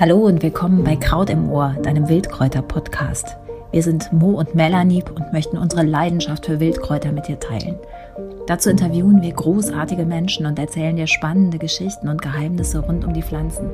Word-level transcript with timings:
Hallo 0.00 0.18
und 0.28 0.44
willkommen 0.44 0.84
bei 0.84 0.94
Kraut 0.94 1.28
im 1.28 1.50
Ohr, 1.50 1.74
deinem 1.82 2.08
Wildkräuter-Podcast. 2.08 3.36
Wir 3.72 3.82
sind 3.82 4.12
Mo 4.12 4.38
und 4.38 4.54
Melanie 4.54 5.02
und 5.02 5.32
möchten 5.32 5.58
unsere 5.58 5.82
Leidenschaft 5.82 6.46
für 6.46 6.60
Wildkräuter 6.60 7.10
mit 7.10 7.26
dir 7.26 7.40
teilen. 7.40 7.74
Dazu 8.46 8.70
interviewen 8.70 9.22
wir 9.22 9.32
großartige 9.32 10.06
Menschen 10.06 10.46
und 10.46 10.56
erzählen 10.56 10.94
dir 10.94 11.08
spannende 11.08 11.58
Geschichten 11.58 12.08
und 12.08 12.22
Geheimnisse 12.22 12.78
rund 12.78 13.04
um 13.04 13.12
die 13.12 13.24
Pflanzen. 13.24 13.70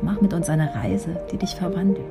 Mach 0.00 0.22
mit 0.22 0.32
uns 0.32 0.48
eine 0.48 0.74
Reise, 0.74 1.20
die 1.30 1.36
dich 1.36 1.54
verwandelt. 1.56 2.06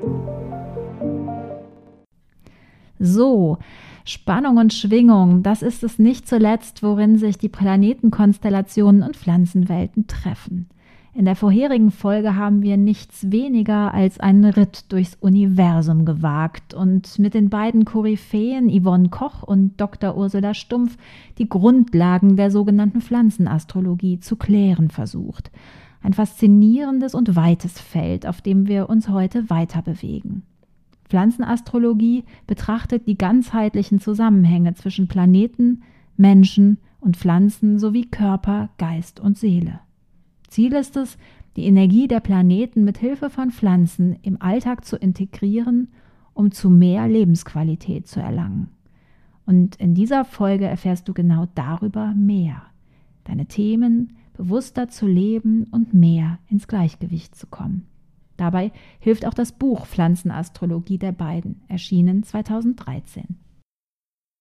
So, 3.00 3.58
Spannung 4.06 4.58
und 4.58 4.76
Schwingung, 4.76 5.42
das 5.42 5.64
ist 5.64 5.84
es 5.84 5.98
nicht 5.98 6.28
zuletzt, 6.28 6.84
worin 6.84 7.18
sich 7.18 7.40
die 7.40 7.50
Planetenkonstellationen 7.50 9.02
und 9.02 9.18
Pflanzenwelten 9.18 10.06
treffen. 10.06 10.70
In 11.14 11.26
der 11.26 11.36
vorherigen 11.36 11.90
Folge 11.90 12.36
haben 12.36 12.62
wir 12.62 12.78
nichts 12.78 13.32
weniger 13.32 13.94
als 13.94 14.20
einen 14.20 14.46
Ritt 14.46 14.92
durchs 14.92 15.16
Universum 15.16 16.06
gewagt 16.06 16.76
und 16.76 17.18
mit 17.18 17.34
den 17.34 17.50
beiden 17.50 17.84
Koryphäen 17.84 18.70
Yvonne 18.70 19.10
Koch 19.10 19.42
und 19.42 19.82
Dr. 19.82 20.16
Ursula 20.16 20.54
Stumpf 20.54 20.98
die 21.40 21.50
Grundlagen 21.50 22.36
der 22.36 22.52
sogenannten 22.52 23.02
Pflanzenastrologie 23.02 24.20
zu 24.20 24.36
klären 24.36 24.92
versucht. 24.92 25.52
Ein 26.04 26.14
faszinierendes 26.14 27.16
und 27.16 27.36
weites 27.36 27.82
Feld, 27.82 28.28
auf 28.28 28.42
dem 28.42 28.68
wir 28.68 28.88
uns 28.88 29.10
heute 29.10 29.50
weiter 29.50 29.82
bewegen. 29.82 30.44
Pflanzenastrologie 31.10 32.24
betrachtet 32.46 33.08
die 33.08 33.18
ganzheitlichen 33.18 34.00
Zusammenhänge 34.00 34.76
zwischen 34.76 35.08
Planeten, 35.08 35.82
Menschen 36.18 36.78
und 37.00 37.18
Pflanzen 37.18 37.80
sowie 37.80 38.06
Körper, 38.06 38.70
Geist 38.78 39.20
und 39.20 39.40
Seele. 39.40 39.80
Ziel 40.50 40.74
ist 40.74 40.98
es, 40.98 41.18
die 41.56 41.66
Energie 41.66 42.08
der 42.08 42.20
Planeten 42.20 42.84
mit 42.84 42.98
Hilfe 42.98 43.30
von 43.30 43.52
Pflanzen 43.52 44.18
im 44.22 44.42
Alltag 44.42 44.86
zu 44.86 44.98
integrieren, 44.98 45.90
um 46.34 46.52
zu 46.52 46.70
mehr 46.70 47.08
Lebensqualität 47.08 48.08
zu 48.08 48.20
erlangen. 48.20 48.70
Und 49.46 49.76
in 49.78 49.96
dieser 49.96 50.26
Folge 50.26 50.66
erfährst 50.66 51.08
du 51.08 51.14
genau 51.14 51.48
darüber 51.56 52.14
mehr. 52.16 52.62
Deine 53.24 53.48
Themen 53.48 54.14
bewusster 54.34 54.90
zu 54.90 55.08
leben 55.08 55.66
und 55.72 55.94
mehr 55.94 56.40
ins 56.50 56.68
Gleichgewicht 56.68 57.36
zu 57.36 57.48
kommen. 57.48 57.88
Dabei 58.38 58.72
hilft 59.00 59.26
auch 59.26 59.34
das 59.34 59.52
Buch 59.52 59.86
Pflanzenastrologie 59.86 60.98
der 60.98 61.12
beiden, 61.12 61.62
erschienen 61.68 62.24
2013. 62.24 63.38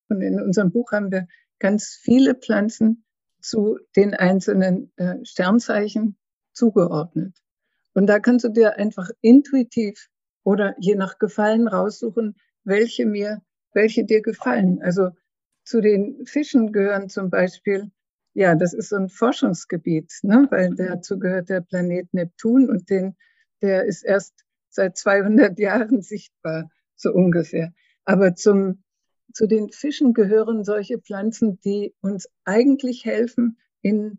Und 0.09 0.21
in 0.21 0.41
unserem 0.41 0.71
Buch 0.71 0.93
haben 0.93 1.11
wir 1.11 1.27
ganz 1.59 1.99
viele 2.01 2.37
Pflanzen 2.37 3.05
zu 3.41 3.79
den 3.97 4.15
einzelnen 4.15 4.93
äh, 4.97 5.17
Sternzeichen 5.25 6.17
zugeordnet. 6.53 7.37
Und 7.95 8.07
da 8.07 8.19
kannst 8.19 8.45
du 8.45 8.49
dir 8.49 8.77
einfach 8.77 9.11
intuitiv 9.21 10.09
oder 10.45 10.75
je 10.79 10.95
nach 10.95 11.19
Gefallen 11.19 11.69
raussuchen, 11.69 12.37
welche 12.65 13.07
mir, 13.07 13.43
welche 13.73 14.05
dir 14.05 14.23
gefallen. 14.23 14.81
Also 14.83 15.11
zu 15.65 15.81
den 15.81 16.25
Fischen 16.27 16.73
gehören 16.73 17.09
zum 17.09 17.31
Beispiel, 17.31 17.91
ja, 18.35 18.55
das 18.55 18.73
ist 18.73 18.91
so 18.91 18.97
ein 18.97 19.09
Forschungsgebiet, 19.09 20.13
ne? 20.23 20.47
weil 20.51 20.75
dazu 20.77 21.19
gehört 21.19 21.49
der 21.49 21.61
Planet 21.61 22.13
Neptun 22.13 22.69
und 22.71 22.89
den, 22.89 23.17
der 23.63 23.85
ist 23.85 24.05
erst 24.05 24.45
seit 24.69 24.97
200 24.97 25.59
Jahren 25.59 26.03
sichtbar, 26.03 26.71
so 26.97 27.13
ungefähr. 27.13 27.73
Aber 28.05 28.35
zum 28.35 28.83
zu 29.33 29.47
den 29.47 29.71
Fischen 29.71 30.15
gehören 30.15 30.65
solche 30.65 30.99
Pflanzen, 30.99 31.61
die 31.61 31.95
uns 32.01 32.29
eigentlich 32.45 33.05
helfen, 33.05 33.59
in 33.83 34.19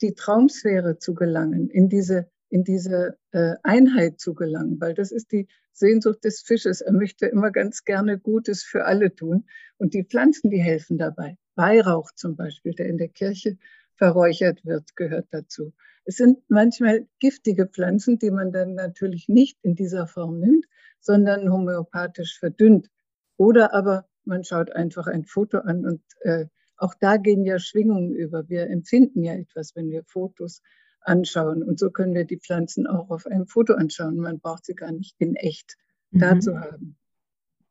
die 0.00 0.14
Traumsphäre 0.14 0.98
zu 0.98 1.14
gelangen, 1.14 1.70
in 1.70 1.88
diese, 1.88 2.30
in 2.48 2.64
diese 2.64 3.16
äh, 3.32 3.54
Einheit 3.62 4.20
zu 4.20 4.34
gelangen, 4.34 4.80
weil 4.80 4.94
das 4.94 5.10
ist 5.10 5.32
die 5.32 5.48
Sehnsucht 5.72 6.24
des 6.24 6.42
Fisches. 6.42 6.80
Er 6.80 6.92
möchte 6.92 7.26
immer 7.26 7.50
ganz 7.50 7.84
gerne 7.84 8.18
Gutes 8.18 8.64
für 8.64 8.84
alle 8.84 9.14
tun. 9.14 9.44
Und 9.78 9.94
die 9.94 10.04
Pflanzen, 10.04 10.50
die 10.50 10.60
helfen 10.60 10.98
dabei. 10.98 11.36
Weihrauch 11.54 12.10
zum 12.14 12.36
Beispiel, 12.36 12.72
der 12.72 12.86
in 12.86 12.98
der 12.98 13.08
Kirche 13.08 13.58
verräuchert 13.94 14.64
wird, 14.64 14.96
gehört 14.96 15.28
dazu. 15.30 15.72
Es 16.04 16.16
sind 16.16 16.38
manchmal 16.48 17.06
giftige 17.18 17.66
Pflanzen, 17.66 18.18
die 18.18 18.30
man 18.30 18.52
dann 18.52 18.74
natürlich 18.74 19.28
nicht 19.28 19.58
in 19.62 19.74
dieser 19.74 20.06
Form 20.06 20.40
nimmt, 20.40 20.66
sondern 21.00 21.52
homöopathisch 21.52 22.38
verdünnt. 22.38 22.88
Oder 23.36 23.74
aber 23.74 24.06
man 24.28 24.44
schaut 24.44 24.70
einfach 24.70 25.06
ein 25.06 25.24
Foto 25.24 25.58
an 25.58 25.84
und 25.84 26.02
äh, 26.20 26.46
auch 26.76 26.94
da 27.00 27.16
gehen 27.16 27.44
ja 27.44 27.58
Schwingungen 27.58 28.14
über. 28.14 28.48
Wir 28.48 28.68
empfinden 28.68 29.24
ja 29.24 29.34
etwas, 29.34 29.74
wenn 29.74 29.90
wir 29.90 30.04
Fotos 30.04 30.62
anschauen. 31.00 31.62
Und 31.62 31.78
so 31.78 31.90
können 31.90 32.14
wir 32.14 32.24
die 32.24 32.38
Pflanzen 32.38 32.86
auch 32.86 33.10
auf 33.10 33.26
einem 33.26 33.46
Foto 33.46 33.74
anschauen. 33.74 34.16
Man 34.16 34.38
braucht 34.38 34.64
sie 34.64 34.74
gar 34.74 34.92
nicht 34.92 35.16
in 35.18 35.34
echt 35.34 35.76
mhm. 36.10 36.18
da 36.20 36.38
zu 36.38 36.60
haben. 36.60 36.96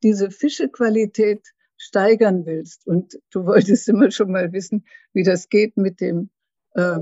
Diese 0.04 0.30
Fischequalität 0.30 1.54
steigern 1.78 2.46
willst 2.46 2.86
und 2.86 3.18
du 3.32 3.46
wolltest 3.46 3.88
immer 3.88 4.12
schon 4.12 4.32
mal 4.32 4.52
wissen, 4.52 4.86
wie 5.14 5.24
das 5.24 5.48
geht 5.48 5.78
mit 5.78 6.02
dem, 6.02 6.30
äh, 6.74 7.00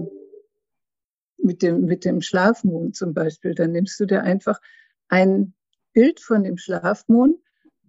mit 1.38 1.64
dem, 1.64 1.86
mit 1.86 2.06
dem 2.06 2.22
Schlafmond 2.22 2.96
zum 2.96 3.14
Beispiel. 3.14 3.56
Dann 3.56 3.72
nimmst 3.72 4.00
du 4.00 4.06
dir 4.06 4.22
einfach 4.22 4.60
ein 5.08 5.54
Bild 5.94 6.20
von 6.20 6.44
dem 6.44 6.58
Schlafmond 6.58 7.38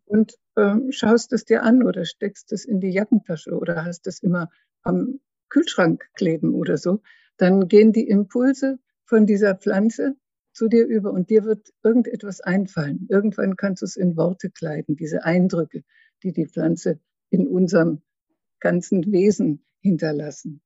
und 0.06 0.34
ähm, 0.56 0.90
schaust 0.90 1.32
es 1.32 1.44
dir 1.44 1.62
an 1.62 1.82
oder 1.82 2.04
steckst 2.04 2.52
es 2.52 2.64
in 2.64 2.80
die 2.80 2.90
Jackentasche 2.90 3.56
oder 3.56 3.84
hast 3.84 4.06
es 4.06 4.22
immer 4.22 4.50
am 4.82 5.20
Kühlschrank 5.48 6.08
kleben 6.14 6.54
oder 6.54 6.78
so, 6.78 7.02
dann 7.36 7.68
gehen 7.68 7.92
die 7.92 8.08
Impulse 8.08 8.78
von 9.04 9.26
dieser 9.26 9.54
Pflanze 9.54 10.16
zu 10.52 10.68
dir 10.68 10.86
über 10.86 11.12
und 11.12 11.28
dir 11.28 11.44
wird 11.44 11.72
irgendetwas 11.82 12.40
einfallen. 12.40 13.06
Irgendwann 13.10 13.56
kannst 13.56 13.82
du 13.82 13.86
es 13.86 13.96
in 13.96 14.16
Worte 14.16 14.50
kleiden, 14.50 14.96
diese 14.96 15.24
Eindrücke, 15.24 15.82
die 16.22 16.32
die 16.32 16.46
Pflanze 16.46 16.98
in 17.30 17.46
unserem 17.46 18.02
ganzen 18.60 19.12
Wesen 19.12 19.64
hinterlassen. 19.80 20.62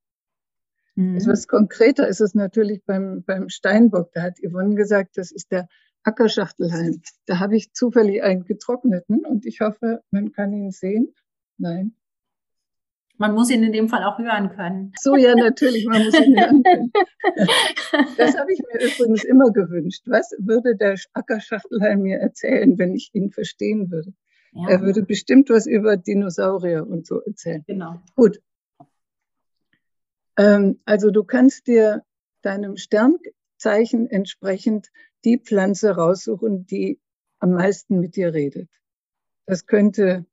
Mhm. 0.94 1.16
Etwas 1.16 1.48
konkreter 1.48 2.06
ist 2.06 2.20
es 2.20 2.34
natürlich 2.34 2.84
beim, 2.84 3.24
beim 3.24 3.48
Steinbock. 3.48 4.12
Da 4.12 4.22
hat 4.22 4.38
Yvonne 4.38 4.76
gesagt, 4.76 5.16
das 5.16 5.32
ist 5.32 5.50
der 5.50 5.68
Ackerschachtelhalm. 6.02 7.02
Da 7.26 7.38
habe 7.38 7.56
ich 7.56 7.72
zufällig 7.72 8.22
einen 8.22 8.44
getrockneten 8.44 9.24
und 9.24 9.46
ich 9.46 9.60
hoffe, 9.60 10.02
man 10.10 10.32
kann 10.32 10.52
ihn 10.52 10.70
sehen. 10.70 11.14
Nein. 11.58 11.94
Man 13.18 13.34
muss 13.34 13.50
ihn 13.50 13.62
in 13.62 13.72
dem 13.72 13.90
Fall 13.90 14.02
auch 14.04 14.18
hören 14.18 14.48
können. 14.48 14.94
So, 14.98 15.14
ja, 15.14 15.34
natürlich, 15.34 15.84
man 15.84 16.04
muss 16.04 16.18
ihn 16.18 16.40
hören 16.40 16.62
können. 16.62 16.92
Das 18.16 18.38
habe 18.38 18.50
ich 18.50 18.60
mir 18.60 18.80
übrigens 18.80 19.24
immer 19.24 19.50
gewünscht. 19.50 20.04
Was 20.06 20.34
würde 20.38 20.74
der 20.74 20.96
Ackerschachtelhalm 21.12 22.00
mir 22.00 22.18
erzählen, 22.18 22.78
wenn 22.78 22.94
ich 22.94 23.10
ihn 23.12 23.30
verstehen 23.30 23.90
würde? 23.90 24.14
Ja. 24.52 24.70
Er 24.70 24.80
würde 24.80 25.02
bestimmt 25.02 25.50
was 25.50 25.66
über 25.66 25.98
Dinosaurier 25.98 26.86
und 26.86 27.06
so 27.06 27.20
erzählen. 27.20 27.62
Genau. 27.66 28.00
Gut. 28.16 28.40
Ähm, 30.38 30.80
also 30.86 31.10
du 31.10 31.22
kannst 31.22 31.66
dir 31.66 32.02
deinem 32.40 32.78
Sternzeichen 32.78 34.08
entsprechend 34.08 34.88
die 35.24 35.38
Pflanze 35.38 35.90
raussuchen, 35.90 36.66
die 36.66 37.00
am 37.38 37.52
meisten 37.52 38.00
mit 38.00 38.16
dir 38.16 38.32
redet. 38.34 38.70
Das 39.46 39.66
könnte 39.66 40.26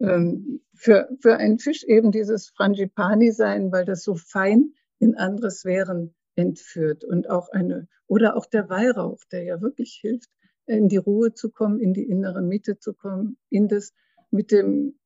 ähm, 0.00 0.60
für, 0.74 1.08
für 1.20 1.36
einen 1.36 1.58
Fisch 1.58 1.84
eben 1.84 2.12
dieses 2.12 2.48
Frangipani 2.50 3.32
sein, 3.32 3.72
weil 3.72 3.84
das 3.84 4.02
so 4.02 4.14
fein 4.14 4.72
in 4.98 5.16
andere 5.16 5.50
Sphären 5.50 6.14
entführt 6.34 7.04
und 7.04 7.28
auch 7.30 7.48
eine, 7.50 7.88
oder 8.06 8.36
auch 8.36 8.46
der 8.46 8.68
Weihrauch, 8.68 9.22
der 9.30 9.44
ja 9.44 9.60
wirklich 9.60 9.98
hilft, 10.00 10.30
in 10.66 10.88
die 10.88 10.98
Ruhe 10.98 11.34
zu 11.34 11.50
kommen, 11.50 11.80
in 11.80 11.94
die 11.94 12.08
innere 12.08 12.42
Mitte 12.42 12.78
zu 12.78 12.94
kommen, 12.94 13.38
in 13.48 13.68
das 13.68 13.92
mit 14.30 14.50
dem 14.50 14.98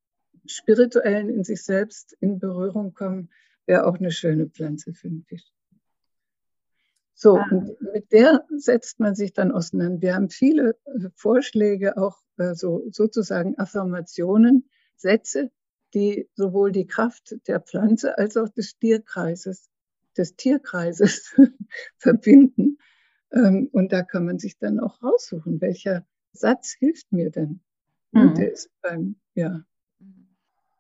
Spirituellen 0.47 1.29
in 1.29 1.45
sich 1.45 1.63
selbst 1.63 2.17
in 2.21 2.39
Berührung 2.39 2.95
kommen, 2.95 3.31
wäre 3.67 3.87
auch 3.87 3.97
eine 3.97 4.11
schöne 4.11 4.49
Pflanze 4.49 4.93
für 4.93 5.09
einen 5.09 5.25
Fisch. 5.25 5.53
So, 7.23 7.37
ah. 7.39 7.47
und 7.53 7.81
mit 7.93 8.11
der 8.11 8.45
setzt 8.51 8.99
man 8.99 9.15
sich 9.15 9.33
dann 9.33 9.53
auseinander. 9.53 10.03
Wir 10.03 10.17
haben 10.17 10.29
viele 10.29 10.77
äh, 10.87 11.09
Vorschläge, 11.15 11.97
auch 11.97 12.19
äh, 12.37 12.57
so, 12.57 12.85
sozusagen 12.91 13.57
Affirmationen, 13.59 14.69
Sätze, 14.97 15.53
die 15.95 16.29
sowohl 16.35 16.73
die 16.73 16.89
Kraft 16.89 17.37
der 17.47 17.61
Pflanze 17.61 18.19
als 18.19 18.37
auch 18.37 18.49
des 18.49 18.77
Tierkreises, 18.77 19.71
des 20.17 20.35
Tierkreises 20.35 21.37
verbinden. 21.97 22.79
Ähm, 23.31 23.69
und 23.71 23.93
da 23.93 24.03
kann 24.03 24.25
man 24.25 24.41
sich 24.41 24.59
dann 24.59 24.81
auch 24.81 25.01
raussuchen, 25.01 25.61
welcher 25.61 26.05
Satz 26.33 26.75
hilft 26.77 27.13
mir 27.13 27.31
denn. 27.31 27.61
Mhm. 28.11 28.35
der 28.35 28.53
ist 28.53 28.69
beim, 28.81 29.15
ja. 29.35 29.65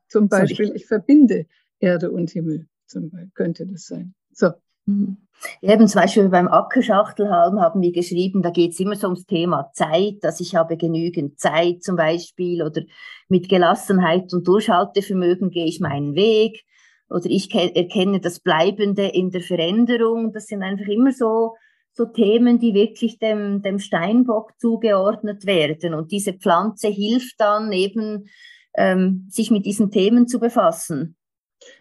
Zum 0.08 0.28
Beispiel, 0.28 0.72
ich 0.74 0.86
verbinde 0.86 1.46
Erde 1.78 2.10
und 2.10 2.30
Himmel, 2.30 2.66
zum 2.86 3.10
Beispiel, 3.10 3.30
könnte 3.32 3.64
das 3.64 3.86
sein. 3.86 4.16
So. 4.32 4.50
Mhm. 4.86 5.16
Eben 5.60 5.88
zum 5.88 6.00
Beispiel 6.00 6.28
beim 6.28 6.46
Ackerschachtelhalm 6.46 7.60
haben 7.60 7.82
wir 7.82 7.92
geschrieben, 7.92 8.42
da 8.42 8.50
geht 8.50 8.72
es 8.72 8.80
immer 8.80 8.94
so 8.94 9.08
ums 9.08 9.26
Thema 9.26 9.70
Zeit, 9.72 10.18
dass 10.22 10.40
ich 10.40 10.54
habe 10.54 10.76
genügend 10.76 11.40
Zeit 11.40 11.82
zum 11.82 11.96
Beispiel 11.96 12.62
oder 12.62 12.82
mit 13.28 13.48
Gelassenheit 13.48 14.32
und 14.32 14.46
Durchhaltevermögen 14.46 15.50
gehe 15.50 15.66
ich 15.66 15.80
meinen 15.80 16.14
Weg 16.14 16.64
oder 17.08 17.26
ich 17.26 17.52
erkenne 17.54 18.20
das 18.20 18.40
Bleibende 18.40 19.06
in 19.08 19.30
der 19.30 19.42
Veränderung. 19.42 20.32
Das 20.32 20.46
sind 20.46 20.62
einfach 20.62 20.86
immer 20.86 21.12
so, 21.12 21.56
so 21.92 22.06
Themen, 22.06 22.58
die 22.58 22.72
wirklich 22.72 23.18
dem, 23.18 23.62
dem 23.62 23.78
Steinbock 23.78 24.58
zugeordnet 24.58 25.44
werden. 25.44 25.94
Und 25.94 26.12
diese 26.12 26.32
Pflanze 26.32 26.88
hilft 26.88 27.34
dann 27.38 27.72
eben, 27.72 28.28
ähm, 28.74 29.26
sich 29.28 29.50
mit 29.50 29.66
diesen 29.66 29.90
Themen 29.90 30.26
zu 30.26 30.40
befassen. 30.40 31.16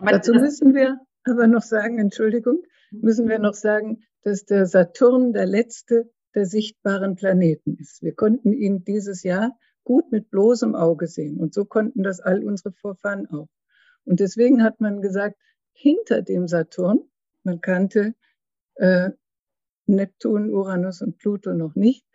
Dazu 0.03 0.33
müssen 0.33 0.73
wir 0.73 0.97
aber 1.23 1.47
noch 1.47 1.61
sagen, 1.61 1.99
Entschuldigung, 1.99 2.59
müssen 2.91 3.27
wir 3.27 3.39
noch 3.39 3.53
sagen, 3.53 4.03
dass 4.23 4.45
der 4.45 4.65
Saturn 4.65 5.33
der 5.33 5.45
letzte 5.45 6.11
der 6.35 6.45
sichtbaren 6.45 7.15
Planeten 7.15 7.77
ist. 7.77 8.01
Wir 8.01 8.13
konnten 8.13 8.53
ihn 8.53 8.83
dieses 8.83 9.23
Jahr 9.23 9.57
gut 9.83 10.11
mit 10.11 10.29
bloßem 10.29 10.75
Auge 10.75 11.07
sehen 11.07 11.37
und 11.37 11.53
so 11.53 11.65
konnten 11.65 12.03
das 12.03 12.19
all 12.19 12.43
unsere 12.43 12.71
Vorfahren 12.71 13.27
auch. 13.27 13.49
Und 14.05 14.19
deswegen 14.19 14.63
hat 14.63 14.79
man 14.79 15.01
gesagt, 15.01 15.37
hinter 15.73 16.21
dem 16.21 16.47
Saturn, 16.47 16.99
man 17.43 17.61
kannte 17.61 18.13
äh, 18.75 19.09
Neptun, 19.87 20.51
Uranus 20.51 21.01
und 21.01 21.17
Pluto 21.17 21.53
noch 21.53 21.75
nicht, 21.75 22.05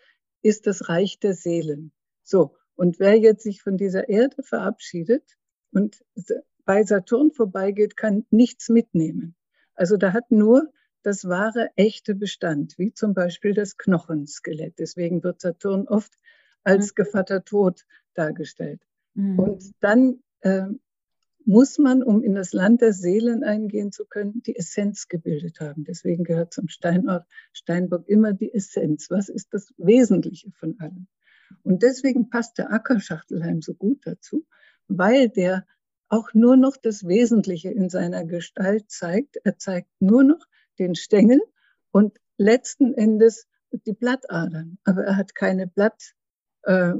ist 0.42 0.66
das 0.66 0.88
Reich 0.88 1.18
der 1.18 1.34
Seelen. 1.34 1.92
So, 2.22 2.56
und 2.74 2.98
wer 2.98 3.18
jetzt 3.18 3.42
sich 3.42 3.62
von 3.62 3.76
dieser 3.76 4.08
Erde 4.08 4.42
verabschiedet 4.42 5.36
und 5.72 6.04
bei 6.64 6.84
Saturn 6.84 7.32
vorbeigeht, 7.32 7.96
kann 7.96 8.26
nichts 8.30 8.68
mitnehmen. 8.68 9.34
Also 9.76 9.96
da 9.96 10.12
hat 10.12 10.30
nur 10.30 10.72
das 11.02 11.28
wahre, 11.28 11.70
echte 11.76 12.14
Bestand, 12.16 12.78
wie 12.78 12.92
zum 12.92 13.14
Beispiel 13.14 13.54
das 13.54 13.76
Knochenskelett. 13.76 14.78
Deswegen 14.78 15.22
wird 15.22 15.40
Saturn 15.40 15.86
oft 15.86 16.12
als 16.64 16.90
mhm. 16.90 16.94
Gevatter 16.96 17.44
Tod 17.44 17.84
dargestellt. 18.14 18.80
Mhm. 19.14 19.38
Und 19.38 19.72
dann 19.80 20.18
äh, 20.40 20.66
muss 21.44 21.78
man, 21.78 22.02
um 22.02 22.24
in 22.24 22.34
das 22.34 22.52
Land 22.52 22.80
der 22.80 22.92
Seelen 22.92 23.44
eingehen 23.44 23.92
zu 23.92 24.04
können, 24.04 24.42
die 24.42 24.56
Essenz 24.56 25.06
gebildet 25.06 25.60
haben. 25.60 25.84
Deswegen 25.84 26.24
gehört 26.24 26.52
zum 26.52 26.68
Steinort 26.68 27.24
Steinbock 27.52 28.08
immer 28.08 28.32
die 28.32 28.52
Essenz. 28.52 29.08
Was 29.10 29.28
ist 29.28 29.54
das 29.54 29.72
Wesentliche 29.76 30.50
von 30.50 30.80
allem? 30.80 31.06
Und 31.62 31.84
deswegen 31.84 32.30
passt 32.30 32.58
der 32.58 32.72
Ackerschachtelheim 32.72 33.62
so 33.62 33.74
gut 33.74 34.00
dazu, 34.04 34.44
weil 34.88 35.28
der 35.28 35.64
auch 36.08 36.34
nur 36.34 36.56
noch 36.56 36.76
das 36.76 37.06
Wesentliche 37.06 37.70
in 37.70 37.88
seiner 37.88 38.24
Gestalt 38.24 38.90
zeigt. 38.90 39.36
Er 39.44 39.58
zeigt 39.58 39.88
nur 40.00 40.22
noch 40.22 40.46
den 40.78 40.94
Stängel 40.94 41.40
und 41.90 42.18
letzten 42.38 42.94
Endes 42.94 43.46
die 43.72 43.92
Blattadern. 43.92 44.78
Aber 44.84 45.04
er 45.04 45.16
hat 45.16 45.34
keine 45.34 45.66
Blatt, 45.66 46.14
äh, 46.62 46.94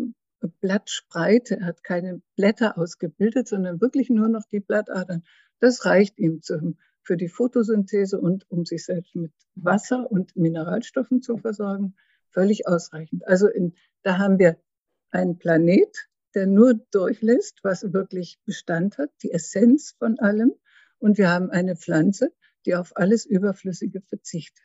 Blattspreite, 0.60 1.58
er 1.60 1.66
hat 1.66 1.84
keine 1.84 2.20
Blätter 2.36 2.78
ausgebildet, 2.78 3.48
sondern 3.48 3.80
wirklich 3.80 4.10
nur 4.10 4.28
noch 4.28 4.44
die 4.50 4.60
Blattadern. 4.60 5.22
Das 5.60 5.84
reicht 5.84 6.18
ihm 6.18 6.42
zum, 6.42 6.78
für 7.02 7.16
die 7.16 7.28
Photosynthese 7.28 8.20
und 8.20 8.50
um 8.50 8.64
sich 8.64 8.84
selbst 8.84 9.14
mit 9.14 9.32
Wasser 9.54 10.10
und 10.10 10.36
Mineralstoffen 10.36 11.22
zu 11.22 11.38
versorgen, 11.38 11.94
völlig 12.30 12.66
ausreichend. 12.66 13.26
Also 13.26 13.48
in, 13.48 13.74
da 14.02 14.18
haben 14.18 14.38
wir 14.38 14.58
einen 15.10 15.38
Planet, 15.38 16.08
der 16.36 16.46
nur 16.46 16.74
durchlässt, 16.90 17.60
was 17.62 17.94
wirklich 17.94 18.38
Bestand 18.44 18.98
hat, 18.98 19.10
die 19.22 19.32
Essenz 19.32 19.94
von 19.98 20.18
allem. 20.18 20.52
Und 20.98 21.16
wir 21.16 21.30
haben 21.30 21.50
eine 21.50 21.76
Pflanze, 21.76 22.30
die 22.66 22.74
auf 22.74 22.94
alles 22.94 23.24
Überflüssige 23.24 24.02
verzichtet. 24.02 24.64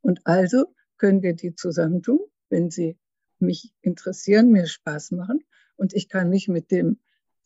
Und 0.00 0.20
also 0.24 0.74
können 0.98 1.22
wir 1.22 1.34
die 1.34 1.54
zusammentun, 1.54 2.18
wenn 2.50 2.70
sie 2.70 2.98
mich 3.38 3.72
interessieren, 3.82 4.50
mir 4.50 4.66
Spaß 4.66 5.12
machen 5.12 5.44
und 5.76 5.94
ich 5.94 6.08
kann 6.08 6.28
mich 6.28 6.48
mit 6.48 6.72
dem 6.72 6.98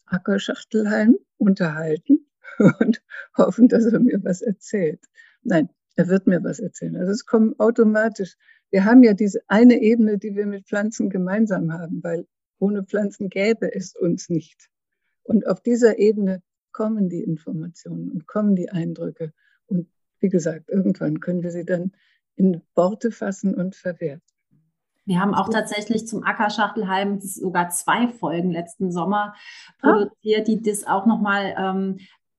Ackerschachtelhalm 0.07 1.19
unterhalten 1.37 2.27
und 2.81 3.03
hoffen, 3.37 3.69
dass 3.69 3.85
er 3.85 4.01
mir 4.01 4.25
was 4.25 4.41
erzählt. 4.41 5.05
Nein, 5.43 5.69
er 5.97 6.09
wird 6.09 6.27
mir 6.27 6.43
was 6.43 6.61
erzählen. 6.61 6.97
Also 6.97 7.13
es 7.13 7.27
kommt 7.27 7.61
automatisch. 7.61 8.37
Wir 8.71 8.87
haben 8.87 9.03
ja 9.03 9.13
diese 9.13 9.41
eine 9.49 9.83
Ebene, 9.83 10.17
die 10.17 10.35
wir 10.35 10.47
mit 10.47 10.67
Pflanzen 10.67 11.11
gemeinsam 11.11 11.73
haben, 11.73 12.03
weil 12.03 12.27
ohne 12.59 12.85
Pflanzen 12.85 13.29
gäbe 13.29 13.75
es 13.75 13.95
uns 13.95 14.29
nicht. 14.29 14.69
Und 15.23 15.47
auf 15.47 15.61
dieser 15.61 15.99
Ebene 15.99 16.43
kommen 16.73 17.09
die 17.09 17.23
Informationen 17.23 18.11
und 18.11 18.27
kommen 18.27 18.55
die 18.55 18.71
Eindrücke. 18.71 19.33
Und 19.67 19.89
wie 20.21 20.29
gesagt, 20.29 20.69
irgendwann 20.69 21.21
können 21.21 21.43
wir 21.43 21.51
sie 21.51 21.65
dann 21.65 21.93
in 22.37 22.63
Worte 22.75 23.11
fassen 23.11 23.55
und 23.55 23.75
verwerten. 23.75 24.23
Wir 25.07 25.21
haben 25.21 25.35
auch 25.35 25.49
tatsächlich 25.49 26.07
zum 26.09 26.25
Ackerschachtelheim 26.25 27.21
sogar 27.21 27.71
zwei 27.71 28.09
Folgen 28.09 28.51
letzten 28.51 28.91
Sommer 28.91 29.35
ah. 29.81 29.93
produziert, 29.93 30.49
die 30.49 30.61
das 30.61 30.85
auch 30.85 31.07
nochmal 31.07 31.55
ähm, 31.57 31.99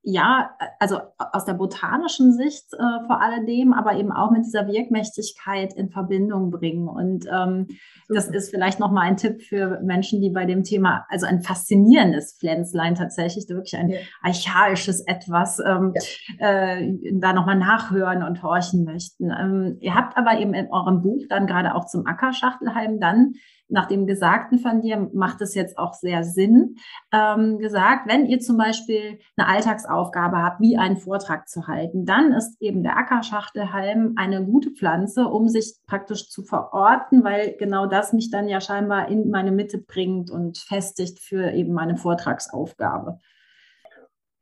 ja, 0.10 0.52
also 0.80 1.00
aus 1.18 1.44
der 1.44 1.56
botanischen 1.56 2.32
Sicht 2.32 2.74
äh, 2.74 3.06
vor 3.08 3.22
alledem, 3.22 3.74
aber 3.74 3.96
eben 3.96 4.14
auch 4.14 4.32
mit 4.32 4.46
dieser 4.46 4.66
Wirkmächtigkeit 4.66 5.74
in 5.74 5.90
Verbindung 5.90 6.50
bringen. 6.50 6.88
Und 6.88 7.26
ähm, 7.30 7.68
das 8.08 8.30
ist 8.30 8.50
vielleicht 8.50 8.80
nochmal 8.80 9.06
ein 9.06 9.18
Tipp 9.18 9.42
für 9.42 9.82
Menschen, 9.84 10.22
die 10.22 10.30
bei 10.30 10.46
dem 10.46 10.64
Thema, 10.64 11.06
also 11.10 11.26
ein 11.26 11.42
faszinierendes 11.42 12.38
Pflänzlein 12.40 12.96
tatsächlich, 12.96 13.50
wirklich 13.50 13.76
ein 13.76 13.90
ja. 13.90 14.00
archaisches 14.22 15.02
Etwas, 15.02 15.60
ähm, 15.60 15.94
ja. 16.40 16.76
äh, 16.78 16.94
da 17.12 17.34
nochmal 17.34 17.58
nachhören 17.58 18.24
und 18.24 18.42
horchen 18.42 18.86
möchten. 18.86 19.30
Ähm, 19.30 19.76
ihr 19.82 19.94
habt 19.94 20.16
aber 20.16 20.40
eben 20.40 20.54
in 20.54 20.72
eurem 20.72 21.02
Buch 21.02 21.26
dann 21.28 21.48
gerade 21.48 21.76
auch 21.76 21.86
zum 21.86 22.06
Ackerschachtelheim 22.06 23.02
dann 23.02 23.34
nach 23.70 23.88
dem 23.88 24.08
Gesagten 24.08 24.60
von 24.60 24.82
dir 24.82 25.10
macht 25.14 25.42
es 25.42 25.54
jetzt 25.54 25.78
auch 25.78 25.94
sehr 25.94 26.24
Sinn, 26.24 26.76
ähm, 27.12 27.60
gesagt, 27.60 28.08
wenn 28.08 28.26
ihr 28.26 28.40
zum 28.40 28.58
Beispiel 28.58 29.20
eine 29.36 29.48
Alltagsaufgabe 29.48 30.38
habt, 30.38 30.62
wie 30.62 30.78
einen 30.78 30.98
Vortrag 30.98 31.48
zu 31.48 31.68
halten, 31.68 32.06
dann 32.06 32.32
ist 32.32 32.62
eben 32.62 32.84
der 32.84 32.98
Ackerschachtelhalm 32.98 34.14
eine 34.16 34.46
gute 34.46 34.72
Pflanze, 34.72 35.28
um 35.28 35.48
sich 35.48 35.76
praktisch 35.86 36.30
zu 36.30 36.44
verorten, 36.44 37.24
weil 37.24 37.56
genau 37.58 37.88
das 37.88 38.14
mich 38.14 38.32
dann 38.32 38.48
ja 38.48 38.62
scheinbar 38.62 39.10
in 39.10 39.30
meine 39.30 39.52
Mitte 39.52 39.78
bringt 39.78 40.32
und 40.32 40.58
festigt 40.58 41.20
für 41.20 41.52
eben 41.52 41.74
meine 41.74 41.98
Vortragsaufgabe. 41.98 43.20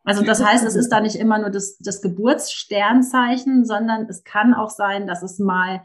Also 0.04 0.24
das 0.24 0.44
heißt, 0.44 0.64
es 0.64 0.76
ist 0.76 0.90
da 0.90 1.00
nicht 1.00 1.16
immer 1.16 1.40
nur 1.40 1.50
das, 1.50 1.78
das 1.80 2.02
Geburtssternzeichen, 2.02 3.66
sondern 3.66 4.06
es 4.08 4.24
kann 4.24 4.54
auch 4.54 4.70
sein, 4.70 5.08
dass 5.08 5.24
es 5.24 5.40
mal 5.40 5.82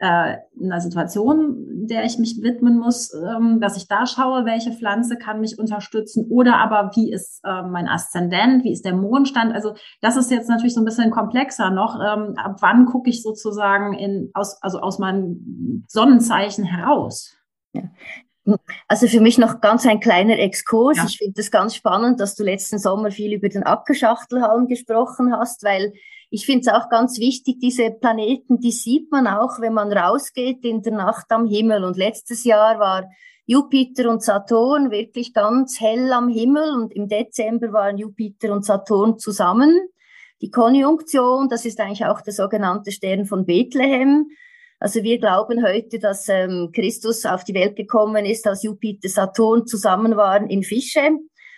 äh, 0.00 0.38
einer 0.58 0.80
Situation, 0.80 1.86
der 1.86 2.04
ich 2.04 2.18
mich 2.18 2.40
widmen 2.40 2.78
muss, 2.78 3.12
ähm, 3.12 3.60
dass 3.60 3.76
ich 3.76 3.86
da 3.86 4.06
schaue, 4.06 4.46
welche 4.46 4.72
Pflanze 4.72 5.18
kann 5.18 5.40
mich 5.40 5.58
unterstützen 5.58 6.26
oder 6.30 6.56
aber 6.56 6.92
wie 6.94 7.12
ist 7.12 7.42
äh, 7.44 7.62
mein 7.62 7.86
Aszendent, 7.86 8.64
wie 8.64 8.72
ist 8.72 8.86
der 8.86 8.94
Mondstand. 8.94 9.54
Also 9.54 9.74
das 10.00 10.16
ist 10.16 10.30
jetzt 10.30 10.48
natürlich 10.48 10.72
so 10.72 10.80
ein 10.80 10.86
bisschen 10.86 11.10
komplexer 11.10 11.70
noch. 11.70 11.96
Ähm, 11.96 12.34
ab 12.38 12.56
wann 12.60 12.86
gucke 12.86 13.10
ich 13.10 13.22
sozusagen 13.22 13.92
in, 13.92 14.30
aus, 14.32 14.62
also 14.62 14.80
aus 14.80 14.98
meinem 14.98 15.84
Sonnenzeichen 15.86 16.64
heraus? 16.64 17.36
Ja. 17.74 17.82
Also 18.88 19.06
für 19.06 19.20
mich 19.20 19.36
noch 19.36 19.60
ganz 19.60 19.86
ein 19.86 20.00
kleiner 20.00 20.38
Exkurs. 20.38 20.96
Ja. 20.96 21.04
Ich 21.06 21.18
finde 21.18 21.38
es 21.38 21.50
ganz 21.50 21.74
spannend, 21.74 22.20
dass 22.20 22.36
du 22.36 22.42
letzten 22.42 22.78
Sommer 22.78 23.10
viel 23.10 23.34
über 23.34 23.50
den 23.50 23.64
Ackerschachtelhalm 23.64 24.66
gesprochen 24.66 25.36
hast, 25.36 25.62
weil 25.62 25.92
ich 26.30 26.46
finde 26.46 26.60
es 26.60 26.68
auch 26.68 26.88
ganz 26.88 27.18
wichtig, 27.18 27.58
diese 27.60 27.90
Planeten, 27.90 28.60
die 28.60 28.70
sieht 28.70 29.10
man 29.10 29.26
auch, 29.26 29.60
wenn 29.60 29.74
man 29.74 29.92
rausgeht 29.92 30.64
in 30.64 30.80
der 30.80 30.92
Nacht 30.92 31.26
am 31.30 31.44
Himmel. 31.46 31.84
Und 31.84 31.96
letztes 31.96 32.44
Jahr 32.44 32.78
war 32.78 33.10
Jupiter 33.46 34.08
und 34.08 34.22
Saturn 34.22 34.92
wirklich 34.92 35.34
ganz 35.34 35.80
hell 35.80 36.12
am 36.12 36.28
Himmel 36.28 36.70
und 36.70 36.92
im 36.94 37.08
Dezember 37.08 37.72
waren 37.72 37.98
Jupiter 37.98 38.52
und 38.52 38.64
Saturn 38.64 39.18
zusammen. 39.18 39.76
Die 40.40 40.52
Konjunktion, 40.52 41.48
das 41.48 41.64
ist 41.64 41.80
eigentlich 41.80 42.06
auch 42.06 42.20
der 42.20 42.32
sogenannte 42.32 42.92
Stern 42.92 43.26
von 43.26 43.44
Bethlehem. 43.44 44.28
Also 44.78 45.02
wir 45.02 45.18
glauben 45.18 45.66
heute, 45.66 45.98
dass 45.98 46.28
ähm, 46.28 46.70
Christus 46.72 47.26
auf 47.26 47.42
die 47.42 47.54
Welt 47.54 47.74
gekommen 47.74 48.24
ist, 48.24 48.46
als 48.46 48.62
Jupiter, 48.62 49.08
Saturn 49.08 49.66
zusammen 49.66 50.16
waren 50.16 50.48
in 50.48 50.62
Fische. 50.62 51.10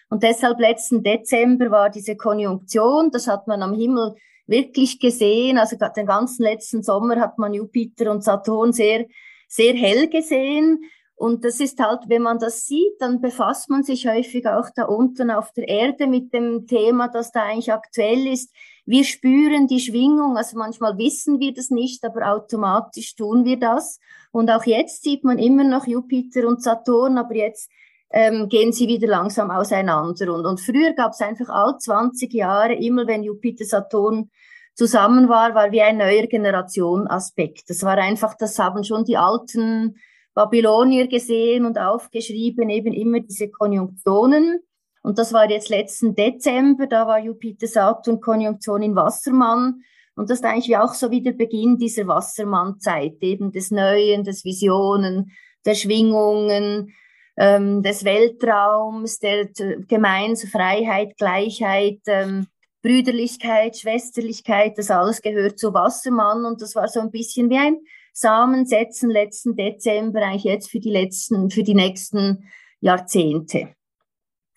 Und 0.09 0.23
deshalb 0.23 0.59
letzten 0.59 1.03
Dezember 1.03 1.71
war 1.71 1.91
diese 1.91 2.17
Konjunktion, 2.17 3.11
das 3.11 3.29
hat 3.29 3.47
man 3.47 3.63
am 3.63 3.75
Himmel 3.75 4.15
wirklich 4.47 5.01
gesehen. 5.01 5.59
Also 5.59 5.77
den 5.77 6.07
ganzen 6.07 6.43
letzten 6.43 6.83
Sommer 6.83 7.21
hat 7.21 7.39
man 7.39 7.55
Jupiter 7.55 8.11
und 8.11 8.25
Saturn 8.25 8.73
sehr, 8.73 9.07
sehr 9.49 9.75
hell 9.75 10.09
gesehen. 10.09 10.85
Und 11.15 11.45
das 11.45 11.61
ist 11.61 11.79
halt, 11.79 12.09
wenn 12.09 12.23
man 12.23 12.41
das 12.41 12.67
sieht, 12.67 13.01
dann 13.01 13.21
befasst 13.21 13.71
man 13.71 13.85
sich 13.85 14.09
häufig 14.09 14.47
auch 14.49 14.71
da 14.75 14.87
unten 14.87 15.31
auf 15.31 15.53
der 15.53 15.69
Erde 15.69 16.09
mit 16.09 16.35
dem 16.35 16.67
Thema, 16.67 17.07
das 17.07 17.31
da 17.31 17.45
eigentlich 17.45 17.73
aktuell 17.73 18.27
ist. 18.27 18.53
Wir 18.87 19.05
spüren 19.05 19.69
die 19.69 19.79
Schwingung, 19.79 20.37
also 20.37 20.59
manchmal 20.59 20.99
wissen 20.99 21.39
wir 21.39 21.55
das 21.55 21.71
nicht, 21.71 22.05
aber 22.05 22.33
automatisch 22.33 23.15
tun 23.15 23.45
wir 23.45 23.57
das. 23.57 24.01
Und 24.33 24.51
auch 24.51 24.65
jetzt 24.65 25.05
sieht 25.05 25.23
man 25.23 25.39
immer 25.39 25.63
noch 25.63 25.87
Jupiter 25.87 26.49
und 26.49 26.61
Saturn, 26.61 27.17
aber 27.19 27.37
jetzt 27.37 27.71
ähm, 28.13 28.49
gehen 28.49 28.73
sie 28.73 28.89
wieder 28.89 29.09
langsam 29.09 29.51
auseinander. 29.51 30.33
Und, 30.33 30.45
und 30.47 30.61
früher 30.61 30.93
gab 30.93 31.13
es 31.13 31.21
einfach 31.21 31.49
all 31.49 31.79
20 31.79 32.33
Jahre, 32.33 32.75
immer 32.75 33.07
wenn 33.07 33.23
Jupiter, 33.23 33.65
Saturn 33.65 34.31
zusammen 34.75 35.29
war, 35.29 35.55
war 35.55 35.73
wie 35.73 35.83
ein 35.83 35.99
neuer 35.99 36.27
Generation 36.27 37.07
Aspekt. 37.09 37.69
Das 37.69 37.83
war 37.83 37.99
einfach, 37.99 38.35
das 38.37 38.59
haben 38.59 38.85
schon 38.85 39.05
die 39.05 39.17
alten 39.17 39.97
Babylonier 40.35 41.09
gesehen 41.09 41.67
und 41.67 41.79
aufgeschrieben, 41.79 42.71
eben 42.71 42.93
immer 42.93 43.21
diese 43.21 43.51
Konjunktionen. 43.51 44.61
Und 45.03 45.19
das 45.19 45.33
war 45.33 45.51
jetzt 45.51 45.69
letzten 45.69 46.15
Dezember, 46.15 46.87
da 46.87 47.07
war 47.07 47.19
Jupiter-Saturn-Konjunktion 47.19 48.83
in 48.83 48.95
Wassermann. 48.95 49.83
Und 50.15 50.31
das 50.31 50.39
ist 50.39 50.45
eigentlich 50.45 50.69
wie 50.69 50.77
auch 50.77 50.95
so 50.95 51.11
wie 51.11 51.23
der 51.23 51.33
Beginn 51.33 51.77
dieser 51.77 52.07
Wassermannzeit, 52.07 53.17
eben 53.21 53.51
des 53.51 53.71
Neuen, 53.71 54.25
des 54.25 54.45
Visionen, 54.45 55.33
der 55.65 55.75
Schwingungen, 55.75 56.93
ähm, 57.37 57.83
des 57.83 58.05
Weltraums, 58.05 59.19
der 59.19 59.47
Gemeins, 59.89 60.49
Freiheit, 60.49 61.17
Gleichheit, 61.17 62.01
ähm, 62.07 62.47
Brüderlichkeit, 62.83 63.77
Schwesterlichkeit, 63.77 64.77
das 64.77 64.91
alles 64.91 65.23
gehört 65.23 65.59
zu 65.59 65.73
Wassermann 65.73 66.45
und 66.45 66.61
das 66.61 66.75
war 66.75 66.89
so 66.89 67.01
ein 67.01 67.11
bisschen 67.11 67.49
wie 67.49 67.59
ein 67.59 67.79
Samen 68.13 68.67
setzen 68.67 69.09
letzten 69.11 69.57
Dezember, 69.57 70.21
eigentlich 70.21 70.45
jetzt 70.45 70.71
für 70.71 70.81
die 70.81 70.91
letzten, 70.91 71.51
für 71.51 71.63
die 71.63 71.75
nächsten 71.75 72.45
Jahrzehnte. 72.81 73.75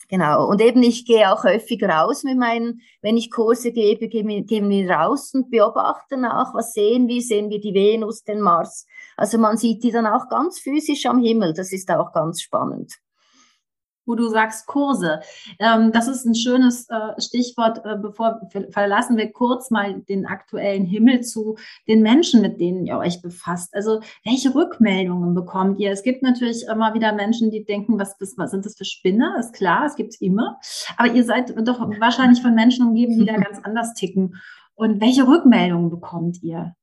Genau. 0.08 0.48
Und 0.48 0.62
eben, 0.62 0.84
ich 0.84 1.06
gehe 1.06 1.32
auch 1.32 1.44
häufig 1.44 1.82
raus 1.84 2.24
mit 2.24 2.38
meinen, 2.38 2.82
wenn 3.02 3.18
ich 3.18 3.32
Kurse 3.32 3.72
gebe, 3.72 4.08
gehen 4.08 4.28
wir, 4.28 4.44
gehen 4.44 4.70
wir 4.70 4.90
raus 4.90 5.34
und 5.34 5.50
beobachten 5.50 6.26
auch, 6.26 6.54
was 6.54 6.74
sehen 6.74 7.08
wir, 7.08 7.22
sehen 7.22 7.50
wir 7.50 7.60
die 7.60 7.74
Venus, 7.74 8.24
den 8.24 8.42
Mars. 8.42 8.86
Also 9.18 9.38
man 9.38 9.58
sieht 9.58 9.84
die 9.84 9.92
dann 9.92 10.08
auch 10.08 10.30
ganz 10.30 10.60
physisch 10.60 11.06
am 11.06 11.20
Himmel. 11.20 11.54
Das 11.54 11.72
ist 11.72 11.90
auch 11.92 12.12
ganz 12.12 12.42
spannend 12.42 12.94
wo 14.06 14.16
du 14.16 14.28
sagst 14.30 14.68
Kurse. 14.68 15.22
Ähm, 15.60 15.92
das 15.92 16.08
ist 16.08 16.26
ein 16.26 16.36
schönes 16.36 16.88
äh, 16.90 17.20
Stichwort. 17.20 17.82
Äh, 17.86 17.98
bevor 18.02 18.42
verlassen 18.70 19.18
wir 19.18 19.32
kurz 19.32 19.72
mal 19.72 20.02
den 20.02 20.26
aktuellen 20.26 20.86
Himmel 20.86 21.22
zu 21.22 21.58
den 21.88 22.02
Menschen, 22.02 22.42
mit 22.42 22.60
denen 22.60 22.86
ihr 22.86 22.98
euch 22.98 23.22
befasst. 23.22 23.74
Also 23.74 24.02
welche 24.24 24.54
Rückmeldungen 24.54 25.34
bekommt 25.34 25.80
ihr? 25.80 25.92
Es 25.92 26.04
gibt 26.04 26.24
natürlich 26.24 26.66
immer 26.68 26.94
wieder 26.94 27.14
Menschen, 27.14 27.52
die 27.52 27.66
denken, 27.66 28.00
was, 28.00 28.16
was 28.38 28.52
sind 28.52 28.66
das 28.66 28.78
für 28.78 28.86
Spinner? 28.86 29.38
Ist 29.40 29.54
klar, 29.54 29.86
es 29.86 29.96
gibt 29.96 30.16
immer. 30.22 30.60
Aber 30.98 31.12
ihr 31.12 31.24
seid 31.24 31.54
doch 31.68 31.80
wahrscheinlich 32.00 32.42
von 32.42 32.56
Menschen 32.56 32.88
umgeben, 32.88 33.18
die 33.18 33.26
da 33.26 33.36
ganz 33.38 33.60
anders 33.64 33.94
ticken. 33.94 34.36
Und 34.76 35.02
welche 35.02 35.28
Rückmeldungen 35.28 35.90
bekommt 35.90 36.44
ihr? 36.44 36.76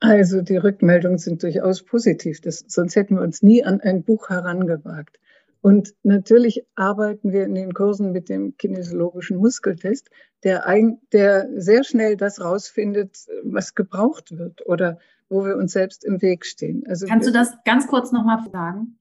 Also 0.00 0.42
die 0.42 0.56
Rückmeldungen 0.56 1.18
sind 1.18 1.42
durchaus 1.42 1.82
positiv. 1.82 2.40
Das, 2.40 2.64
sonst 2.66 2.96
hätten 2.96 3.16
wir 3.16 3.22
uns 3.22 3.42
nie 3.42 3.64
an 3.64 3.80
ein 3.80 4.04
Buch 4.04 4.28
herangewagt. 4.28 5.18
Und 5.60 5.94
natürlich 6.04 6.64
arbeiten 6.76 7.32
wir 7.32 7.44
in 7.44 7.54
den 7.54 7.74
Kursen 7.74 8.12
mit 8.12 8.28
dem 8.28 8.56
kinesiologischen 8.56 9.38
Muskeltest, 9.38 10.08
der, 10.44 10.66
ein, 10.66 11.00
der 11.12 11.48
sehr 11.56 11.82
schnell 11.82 12.16
das 12.16 12.40
rausfindet, 12.40 13.26
was 13.42 13.74
gebraucht 13.74 14.38
wird 14.38 14.64
oder 14.66 14.98
wo 15.28 15.44
wir 15.44 15.56
uns 15.56 15.72
selbst 15.72 16.04
im 16.04 16.22
Weg 16.22 16.46
stehen. 16.46 16.84
Also 16.86 17.06
Kannst 17.06 17.26
wir, 17.26 17.32
du 17.32 17.38
das 17.38 17.58
ganz 17.64 17.88
kurz 17.88 18.12
nochmal 18.12 18.48
sagen? 18.50 18.98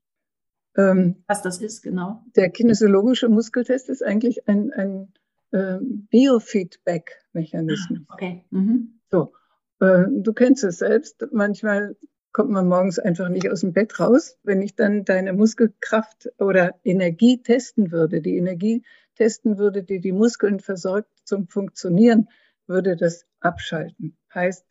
Ähm, 0.75 1.23
was 1.27 1.43
das 1.43 1.61
ist, 1.61 1.83
genau? 1.83 2.23
Der 2.35 2.49
kinesiologische 2.49 3.29
Muskeltest 3.29 3.89
ist 3.89 4.03
eigentlich 4.03 4.47
ein, 4.47 4.71
ein 4.73 5.13
äh, 5.51 5.77
Biofeedback-Mechanismus. 6.09 7.99
Ah, 8.07 8.13
okay. 8.13 8.45
Mhm. 8.49 8.99
So, 9.09 9.31
du 9.79 10.33
kennst 10.33 10.63
es 10.63 10.79
selbst. 10.79 11.27
Manchmal 11.31 11.95
kommt 12.31 12.51
man 12.51 12.67
morgens 12.67 12.99
einfach 12.99 13.29
nicht 13.29 13.49
aus 13.49 13.61
dem 13.61 13.73
Bett 13.73 13.99
raus. 13.99 14.37
Wenn 14.43 14.61
ich 14.61 14.75
dann 14.75 15.05
deine 15.05 15.33
Muskelkraft 15.33 16.29
oder 16.37 16.75
Energie 16.83 17.41
testen 17.41 17.91
würde, 17.91 18.21
die 18.21 18.37
Energie 18.37 18.83
testen 19.15 19.57
würde, 19.57 19.83
die 19.83 19.99
die 19.99 20.11
Muskeln 20.11 20.59
versorgt 20.59 21.09
zum 21.23 21.47
Funktionieren, 21.47 22.29
würde 22.67 22.95
das 22.95 23.25
abschalten. 23.39 24.15
Heißt, 24.33 24.65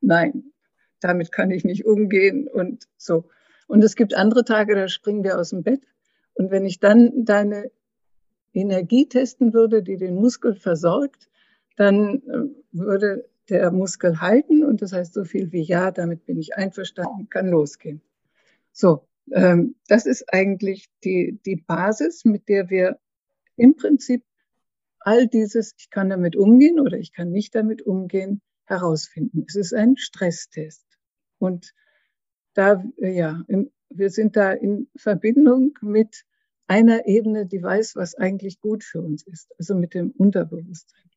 nein, 0.00 0.52
damit 1.00 1.32
kann 1.32 1.50
ich 1.50 1.64
nicht 1.64 1.84
umgehen 1.84 2.48
und 2.48 2.86
so. 2.96 3.28
Und 3.66 3.84
es 3.84 3.96
gibt 3.96 4.14
andere 4.14 4.44
Tage, 4.44 4.74
da 4.74 4.88
springen 4.88 5.22
wir 5.22 5.38
aus 5.38 5.50
dem 5.50 5.62
Bett. 5.62 5.82
Und 6.34 6.50
wenn 6.50 6.64
ich 6.64 6.80
dann 6.80 7.24
deine 7.24 7.70
Energie 8.52 9.06
testen 9.06 9.52
würde, 9.52 9.82
die 9.82 9.96
den 9.96 10.14
Muskel 10.14 10.54
versorgt, 10.54 11.28
dann 11.76 12.22
äh, 12.26 12.48
würde 12.72 13.29
der 13.50 13.70
Muskel 13.70 14.20
halten 14.20 14.64
und 14.64 14.82
das 14.82 14.92
heißt 14.92 15.14
so 15.14 15.24
viel 15.24 15.52
wie 15.52 15.62
ja, 15.62 15.90
damit 15.90 16.24
bin 16.26 16.38
ich 16.38 16.56
einverstanden, 16.56 17.28
kann 17.28 17.48
losgehen. 17.48 18.00
So, 18.72 19.06
ähm, 19.32 19.76
das 19.88 20.06
ist 20.06 20.32
eigentlich 20.32 20.88
die, 21.04 21.38
die 21.44 21.56
Basis, 21.56 22.24
mit 22.24 22.48
der 22.48 22.70
wir 22.70 22.98
im 23.56 23.76
Prinzip 23.76 24.24
all 25.00 25.26
dieses, 25.26 25.74
ich 25.78 25.90
kann 25.90 26.10
damit 26.10 26.36
umgehen 26.36 26.78
oder 26.80 26.98
ich 26.98 27.12
kann 27.12 27.30
nicht 27.30 27.54
damit 27.54 27.82
umgehen, 27.82 28.40
herausfinden. 28.64 29.44
Es 29.48 29.56
ist 29.56 29.74
ein 29.74 29.96
Stresstest. 29.96 30.86
Und 31.38 31.74
da, 32.54 32.84
ja, 32.98 33.42
im, 33.48 33.70
wir 33.88 34.10
sind 34.10 34.36
da 34.36 34.52
in 34.52 34.88
Verbindung 34.96 35.76
mit 35.82 36.24
einer 36.66 37.06
Ebene, 37.06 37.46
die 37.46 37.62
weiß, 37.62 37.96
was 37.96 38.14
eigentlich 38.14 38.60
gut 38.60 38.84
für 38.84 39.02
uns 39.02 39.26
ist, 39.26 39.52
also 39.58 39.74
mit 39.74 39.94
dem 39.94 40.12
Unterbewusstsein. 40.12 41.09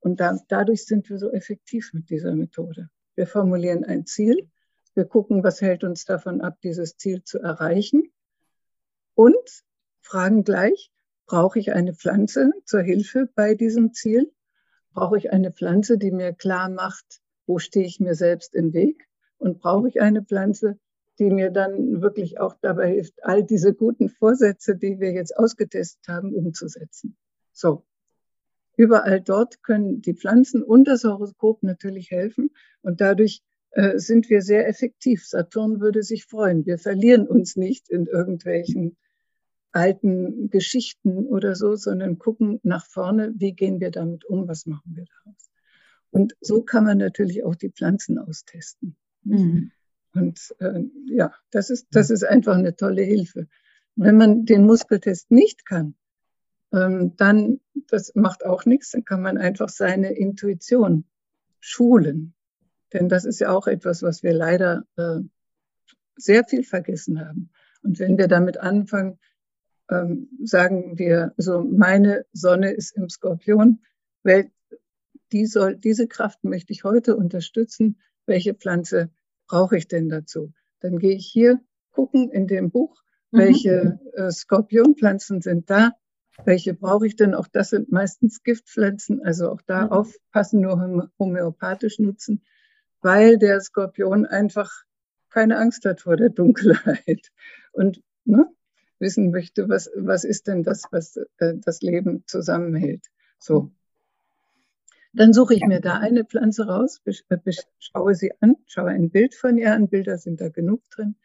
Und 0.00 0.20
da, 0.20 0.38
dadurch 0.48 0.86
sind 0.86 1.08
wir 1.10 1.18
so 1.18 1.30
effektiv 1.30 1.92
mit 1.92 2.10
dieser 2.10 2.34
Methode. 2.34 2.88
Wir 3.14 3.26
formulieren 3.26 3.84
ein 3.84 4.06
Ziel, 4.06 4.50
wir 4.94 5.04
gucken, 5.04 5.44
was 5.44 5.60
hält 5.60 5.84
uns 5.84 6.04
davon 6.04 6.40
ab, 6.40 6.58
dieses 6.62 6.96
Ziel 6.96 7.22
zu 7.22 7.38
erreichen 7.38 8.02
und 9.14 9.64
fragen 10.00 10.42
gleich, 10.44 10.90
brauche 11.26 11.58
ich 11.58 11.72
eine 11.72 11.94
Pflanze 11.94 12.52
zur 12.64 12.82
Hilfe 12.82 13.28
bei 13.34 13.54
diesem 13.54 13.92
Ziel? 13.92 14.32
Brauche 14.92 15.16
ich 15.16 15.32
eine 15.32 15.52
Pflanze, 15.52 15.96
die 15.96 16.10
mir 16.10 16.32
klar 16.32 16.68
macht, 16.68 17.20
wo 17.46 17.58
stehe 17.58 17.86
ich 17.86 18.00
mir 18.00 18.14
selbst 18.14 18.54
im 18.54 18.72
Weg? 18.72 19.06
Und 19.38 19.60
brauche 19.60 19.88
ich 19.88 20.00
eine 20.00 20.24
Pflanze, 20.24 20.78
die 21.20 21.30
mir 21.30 21.50
dann 21.50 22.02
wirklich 22.02 22.40
auch 22.40 22.56
dabei 22.60 22.90
hilft, 22.90 23.22
all 23.22 23.44
diese 23.44 23.72
guten 23.74 24.08
Vorsätze, 24.08 24.74
die 24.74 24.98
wir 24.98 25.12
jetzt 25.12 25.36
ausgetestet 25.36 26.08
haben, 26.08 26.34
umzusetzen? 26.34 27.16
So, 27.52 27.84
Überall 28.80 29.20
dort 29.20 29.62
können 29.62 30.00
die 30.00 30.14
Pflanzen 30.14 30.62
und 30.62 30.88
das 30.88 31.04
Horoskop 31.04 31.62
natürlich 31.62 32.10
helfen 32.10 32.48
und 32.80 33.02
dadurch 33.02 33.42
äh, 33.72 33.98
sind 33.98 34.30
wir 34.30 34.40
sehr 34.40 34.66
effektiv. 34.66 35.26
Saturn 35.26 35.82
würde 35.82 36.02
sich 36.02 36.24
freuen. 36.24 36.64
Wir 36.64 36.78
verlieren 36.78 37.28
uns 37.28 37.56
nicht 37.56 37.90
in 37.90 38.06
irgendwelchen 38.06 38.96
alten 39.70 40.48
Geschichten 40.48 41.26
oder 41.26 41.56
so, 41.56 41.76
sondern 41.76 42.18
gucken 42.18 42.58
nach 42.62 42.86
vorne, 42.86 43.34
wie 43.36 43.52
gehen 43.52 43.80
wir 43.80 43.90
damit 43.90 44.24
um, 44.24 44.48
was 44.48 44.64
machen 44.64 44.96
wir 44.96 45.04
daraus. 45.04 45.50
Und 46.08 46.34
so 46.40 46.62
kann 46.62 46.84
man 46.84 46.96
natürlich 46.96 47.44
auch 47.44 47.56
die 47.56 47.72
Pflanzen 47.72 48.16
austesten. 48.16 48.96
Mhm. 49.24 49.72
Und 50.14 50.54
äh, 50.58 50.84
ja, 51.04 51.34
das 51.50 51.68
ist, 51.68 51.88
das 51.90 52.08
ist 52.08 52.24
einfach 52.24 52.56
eine 52.56 52.76
tolle 52.76 53.02
Hilfe. 53.02 53.46
Wenn 53.94 54.16
man 54.16 54.46
den 54.46 54.64
Muskeltest 54.64 55.30
nicht 55.30 55.66
kann, 55.66 55.96
ähm, 56.72 57.14
dann, 57.16 57.60
das 57.88 58.14
macht 58.14 58.44
auch 58.44 58.64
nichts, 58.64 58.90
dann 58.90 59.04
kann 59.04 59.22
man 59.22 59.38
einfach 59.38 59.68
seine 59.68 60.12
Intuition 60.12 61.04
schulen. 61.58 62.34
Denn 62.92 63.08
das 63.08 63.24
ist 63.24 63.40
ja 63.40 63.50
auch 63.50 63.66
etwas, 63.66 64.02
was 64.02 64.22
wir 64.22 64.32
leider 64.32 64.84
äh, 64.96 65.20
sehr 66.16 66.44
viel 66.44 66.64
vergessen 66.64 67.20
haben. 67.20 67.50
Und 67.82 67.98
wenn 67.98 68.18
wir 68.18 68.28
damit 68.28 68.58
anfangen, 68.58 69.18
ähm, 69.90 70.28
sagen 70.42 70.98
wir, 70.98 71.34
so 71.36 71.62
meine 71.62 72.24
Sonne 72.32 72.72
ist 72.72 72.96
im 72.96 73.08
Skorpion, 73.08 73.80
weil 74.22 74.50
die 75.32 75.46
soll, 75.46 75.76
diese 75.76 76.08
Kraft 76.08 76.44
möchte 76.44 76.72
ich 76.72 76.84
heute 76.84 77.16
unterstützen. 77.16 78.00
Welche 78.26 78.54
Pflanze 78.54 79.10
brauche 79.46 79.76
ich 79.76 79.88
denn 79.88 80.08
dazu? 80.08 80.52
Dann 80.80 80.98
gehe 80.98 81.14
ich 81.14 81.26
hier 81.26 81.60
gucken 81.90 82.30
in 82.30 82.46
dem 82.46 82.70
Buch, 82.70 83.02
mhm. 83.30 83.38
welche 83.38 84.00
äh, 84.14 84.30
Skorpionpflanzen 84.30 85.40
sind 85.40 85.70
da 85.70 85.92
welche 86.44 86.74
brauche 86.74 87.06
ich 87.06 87.16
denn? 87.16 87.34
Auch 87.34 87.48
das 87.48 87.70
sind 87.70 87.92
meistens 87.92 88.42
Giftpflanzen, 88.42 89.22
also 89.22 89.50
auch 89.50 89.62
da 89.62 89.86
mhm. 89.86 89.92
aufpassen, 89.92 90.60
nur 90.60 91.10
homöopathisch 91.18 91.98
nutzen, 91.98 92.42
weil 93.02 93.38
der 93.38 93.60
Skorpion 93.60 94.26
einfach 94.26 94.70
keine 95.30 95.58
Angst 95.58 95.84
hat 95.84 96.00
vor 96.00 96.16
der 96.16 96.30
Dunkelheit 96.30 97.30
und 97.72 98.02
ne, 98.24 98.46
wissen 98.98 99.30
möchte, 99.30 99.68
was, 99.68 99.90
was 99.96 100.24
ist 100.24 100.46
denn 100.46 100.62
das, 100.62 100.84
was 100.90 101.16
äh, 101.38 101.54
das 101.56 101.80
Leben 101.80 102.24
zusammenhält. 102.26 103.06
So. 103.38 103.70
Dann 105.12 105.32
suche 105.32 105.54
ich 105.54 105.66
mir 105.66 105.80
da 105.80 105.98
eine 105.98 106.24
Pflanze 106.24 106.66
raus, 106.66 107.00
äh, 107.04 107.38
schaue 107.78 108.14
sie 108.14 108.32
an, 108.40 108.56
schaue 108.66 108.90
ein 108.90 109.10
Bild 109.10 109.34
von 109.34 109.58
ihr 109.58 109.72
an, 109.72 109.88
Bilder 109.88 110.18
sind 110.18 110.40
da 110.40 110.50
genug 110.50 110.82
drin, 110.90 111.16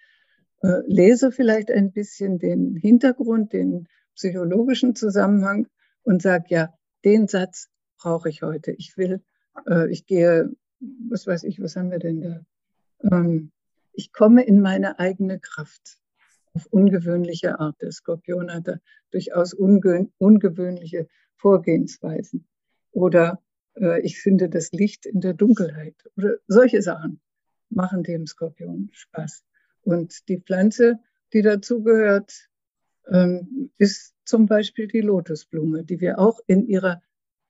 äh, 0.62 0.82
lese 0.88 1.32
vielleicht 1.32 1.70
ein 1.70 1.92
bisschen 1.92 2.40
den 2.40 2.76
Hintergrund, 2.76 3.54
den 3.54 3.88
psychologischen 4.16 4.96
Zusammenhang 4.96 5.68
und 6.04 6.22
sage, 6.22 6.46
ja, 6.50 6.74
den 7.04 7.28
Satz 7.28 7.70
brauche 7.98 8.30
ich 8.30 8.42
heute. 8.42 8.72
Ich 8.72 8.98
will, 8.98 9.22
äh, 9.68 9.90
ich 9.92 10.06
gehe, 10.06 10.52
was 11.10 11.28
weiß 11.28 11.44
ich, 11.44 11.62
was 11.62 11.76
haben 11.76 11.92
wir 11.92 12.00
denn 12.00 12.22
da? 12.22 12.46
Ähm, 13.12 13.52
ich 13.94 14.12
komme 14.12 14.44
in 14.44 14.62
meine 14.62 15.00
eigene 15.00 15.40
Kraft 15.40 15.98
auf 16.54 16.66
ungewöhnliche 16.68 17.60
Art. 17.60 17.82
Der 17.82 17.92
Skorpion 17.92 18.54
hat 18.54 18.68
da 18.68 18.78
durchaus 19.12 19.54
unge 19.54 20.10
ungewöhnliche 20.18 21.08
Vorgehensweisen. 21.36 22.48
Oder 22.92 23.42
äh, 23.76 24.02
ich 24.02 24.20
finde 24.20 24.50
das 24.50 24.72
Licht 24.72 25.06
in 25.06 25.22
der 25.22 25.34
Dunkelheit. 25.34 25.96
Oder 26.18 26.36
solche 26.48 26.82
Sachen 26.82 27.20
machen 27.70 28.04
dem 28.04 28.28
Skorpion 28.28 28.90
Spaß. 28.92 29.44
Und 29.82 30.28
die 30.30 30.40
Pflanze, 30.40 31.00
die 31.34 31.42
dazugehört, 31.42 32.50
ähm, 33.12 33.72
ist 33.78 34.14
zum 34.26 34.46
Beispiel 34.48 34.88
die 34.88 35.02
Lotusblume, 35.02 35.84
die 35.84 36.00
wir 36.00 36.20
auch 36.20 36.40
in 36.48 36.68
ihrer, 36.68 37.02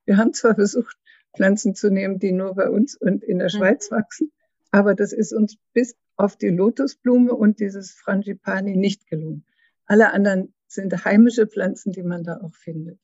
wir 0.05 0.17
haben 0.17 0.33
zwar 0.33 0.55
versucht, 0.55 0.97
Pflanzen 1.35 1.75
zu 1.75 1.89
nehmen, 1.89 2.19
die 2.19 2.31
nur 2.31 2.55
bei 2.55 2.69
uns 2.69 2.95
und 2.95 3.24
in 3.24 3.39
der 3.39 3.47
mhm. 3.53 3.57
Schweiz 3.57 3.91
wachsen. 3.91 4.31
Aber 4.71 4.95
das 4.95 5.13
ist 5.13 5.33
uns 5.33 5.57
bis 5.74 5.95
auf 6.17 6.38
die 6.38 6.50
Lotusblume 6.50 7.33
und 7.33 7.59
dieses 7.59 7.91
Frangipani 7.91 8.75
nicht 8.77 9.07
gelungen. 9.07 9.45
Alle 9.85 10.13
anderen 10.13 10.53
sind 10.67 11.05
heimische 11.05 11.47
Pflanzen, 11.47 11.91
die 11.91 12.03
man 12.03 12.24
da 12.24 12.39
auch 12.41 12.55
findet. 12.55 13.00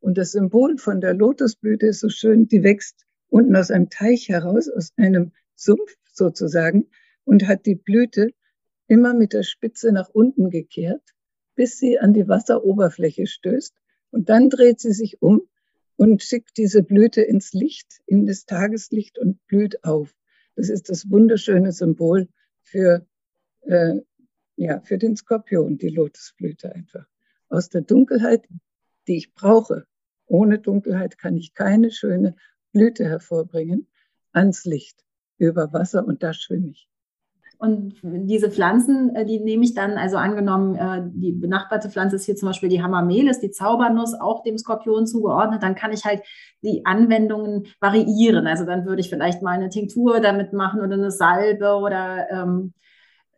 Und 0.00 0.18
das 0.18 0.32
Symbol 0.32 0.76
von 0.78 1.00
der 1.00 1.14
Lotusblüte 1.14 1.86
ist 1.86 2.00
so 2.00 2.08
schön, 2.08 2.46
die 2.48 2.62
wächst 2.62 3.06
unten 3.28 3.56
aus 3.56 3.70
einem 3.70 3.88
Teich 3.88 4.28
heraus, 4.28 4.68
aus 4.68 4.92
einem 4.96 5.32
Sumpf 5.54 5.96
sozusagen, 6.12 6.86
und 7.24 7.48
hat 7.48 7.64
die 7.64 7.74
Blüte 7.74 8.28
immer 8.86 9.14
mit 9.14 9.32
der 9.32 9.44
Spitze 9.44 9.92
nach 9.92 10.10
unten 10.10 10.50
gekehrt, 10.50 11.13
bis 11.54 11.78
sie 11.78 11.98
an 11.98 12.12
die 12.12 12.28
Wasseroberfläche 12.28 13.26
stößt. 13.26 13.74
Und 14.10 14.28
dann 14.28 14.50
dreht 14.50 14.80
sie 14.80 14.92
sich 14.92 15.22
um 15.22 15.42
und 15.96 16.22
schickt 16.22 16.56
diese 16.56 16.82
Blüte 16.82 17.22
ins 17.22 17.52
Licht, 17.52 18.00
in 18.06 18.26
das 18.26 18.46
Tageslicht 18.46 19.18
und 19.18 19.44
blüht 19.46 19.84
auf. 19.84 20.14
Das 20.56 20.68
ist 20.68 20.88
das 20.88 21.10
wunderschöne 21.10 21.72
Symbol 21.72 22.28
für, 22.62 23.06
äh, 23.62 24.00
ja, 24.56 24.80
für 24.80 24.98
den 24.98 25.16
Skorpion, 25.16 25.78
die 25.78 25.88
Lotusblüte 25.88 26.74
einfach. 26.74 27.06
Aus 27.48 27.68
der 27.68 27.82
Dunkelheit, 27.82 28.46
die 29.06 29.16
ich 29.16 29.34
brauche. 29.34 29.86
Ohne 30.26 30.58
Dunkelheit 30.58 31.18
kann 31.18 31.36
ich 31.36 31.54
keine 31.54 31.90
schöne 31.90 32.36
Blüte 32.72 33.04
hervorbringen, 33.04 33.88
ans 34.32 34.64
Licht, 34.64 35.04
über 35.38 35.72
Wasser 35.72 36.06
und 36.06 36.22
da 36.22 36.32
schwimme 36.32 36.70
ich. 36.70 36.88
Und 37.58 37.94
diese 38.02 38.50
Pflanzen, 38.50 39.14
äh, 39.14 39.24
die 39.24 39.40
nehme 39.40 39.64
ich 39.64 39.74
dann, 39.74 39.92
also 39.92 40.16
angenommen, 40.16 40.74
äh, 40.74 41.02
die 41.14 41.32
benachbarte 41.32 41.88
Pflanze 41.88 42.16
ist 42.16 42.26
hier 42.26 42.36
zum 42.36 42.48
Beispiel 42.48 42.68
die 42.68 42.82
Hamamelis, 42.82 43.40
die 43.40 43.50
Zaubernuss, 43.50 44.14
auch 44.14 44.42
dem 44.42 44.58
Skorpion 44.58 45.06
zugeordnet, 45.06 45.62
dann 45.62 45.74
kann 45.74 45.92
ich 45.92 46.04
halt 46.04 46.22
die 46.62 46.84
Anwendungen 46.84 47.66
variieren. 47.80 48.46
Also 48.46 48.64
dann 48.64 48.86
würde 48.86 49.00
ich 49.00 49.08
vielleicht 49.08 49.42
mal 49.42 49.52
eine 49.52 49.68
Tinktur 49.68 50.20
damit 50.20 50.52
machen 50.52 50.80
oder 50.80 50.94
eine 50.94 51.10
Salbe 51.10 51.76
oder 51.76 52.30
ähm, 52.30 52.74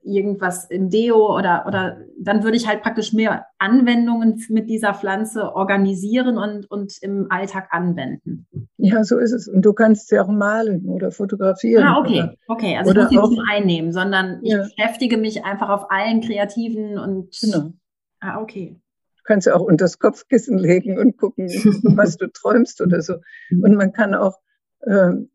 irgendwas 0.07 0.71
im 0.71 0.89
Deo 0.89 1.37
oder, 1.37 1.65
oder 1.67 1.99
dann 2.19 2.45
würde 2.45 2.57
ich 2.57 2.67
halt 2.67 2.83
praktisch 2.83 3.13
mehr 3.13 3.47
Anwendungen 3.59 4.43
mit 4.49 4.71
dieser 4.71 4.95
Pflanze 4.95 5.55
organisieren 5.55 6.39
und, 6.39 6.71
und 6.71 6.97
im 7.03 7.27
Alltag 7.31 7.69
anwenden. 7.71 8.47
Ja, 8.77 9.05
so 9.05 9.19
ist 9.19 9.33
es. 9.33 9.49
Und 9.49 9.63
du 9.63 9.73
kannst 9.73 10.09
sie 10.09 10.19
auch 10.19 10.29
malen 10.29 10.87
oder 10.87 11.11
fotografieren. 11.11 11.85
Ah, 11.85 11.99
okay. 11.99 12.23
Oder, 12.23 12.37
okay, 12.49 12.77
also 12.77 12.91
ich 12.93 12.97
muss 12.97 13.09
sie 13.09 13.17
nicht 13.17 13.33
nur 13.33 13.49
einnehmen, 13.51 13.93
sondern 13.93 14.41
ich 14.43 14.53
ja. 14.53 14.63
beschäftige 14.63 15.17
mich 15.17 15.45
einfach 15.45 15.69
auf 15.69 15.91
allen 15.91 16.21
kreativen 16.21 16.99
und. 16.99 17.37
Genau. 17.41 17.73
Ah, 18.21 18.41
okay. 18.41 18.81
Du 19.19 19.23
kannst 19.25 19.47
ja 19.47 19.57
auch 19.57 19.63
unter 19.63 19.85
das 19.85 19.99
Kopfkissen 19.99 20.57
legen 20.57 20.99
und 20.99 21.17
gucken, 21.17 21.49
was 21.97 22.17
du 22.17 22.29
träumst 22.29 22.81
oder 22.81 23.03
so. 23.03 23.15
Und 23.51 23.75
man 23.75 23.93
kann 23.93 24.15
auch 24.15 24.39
ähm, 24.87 25.31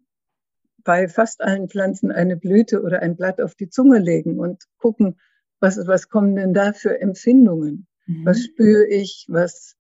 bei 0.84 1.08
fast 1.08 1.42
allen 1.42 1.70
Pflanzen 1.70 2.12
eine 2.12 2.38
Blüte 2.38 2.82
oder 2.82 3.02
ein 3.02 3.16
Blatt 3.16 3.42
auf 3.42 3.56
die 3.56 3.70
Zunge 3.70 4.00
legen 4.00 4.40
und 4.40 4.64
gucken, 4.78 5.20
was, 5.60 5.78
was 5.88 6.10
kommen 6.10 6.36
denn 6.36 6.54
da 6.54 6.74
für 6.74 7.00
Empfindungen? 7.00 7.88
Mhm. 8.08 8.26
Was 8.26 8.44
spüre 8.44 8.88
ich? 8.88 9.26
Was, 9.30 9.78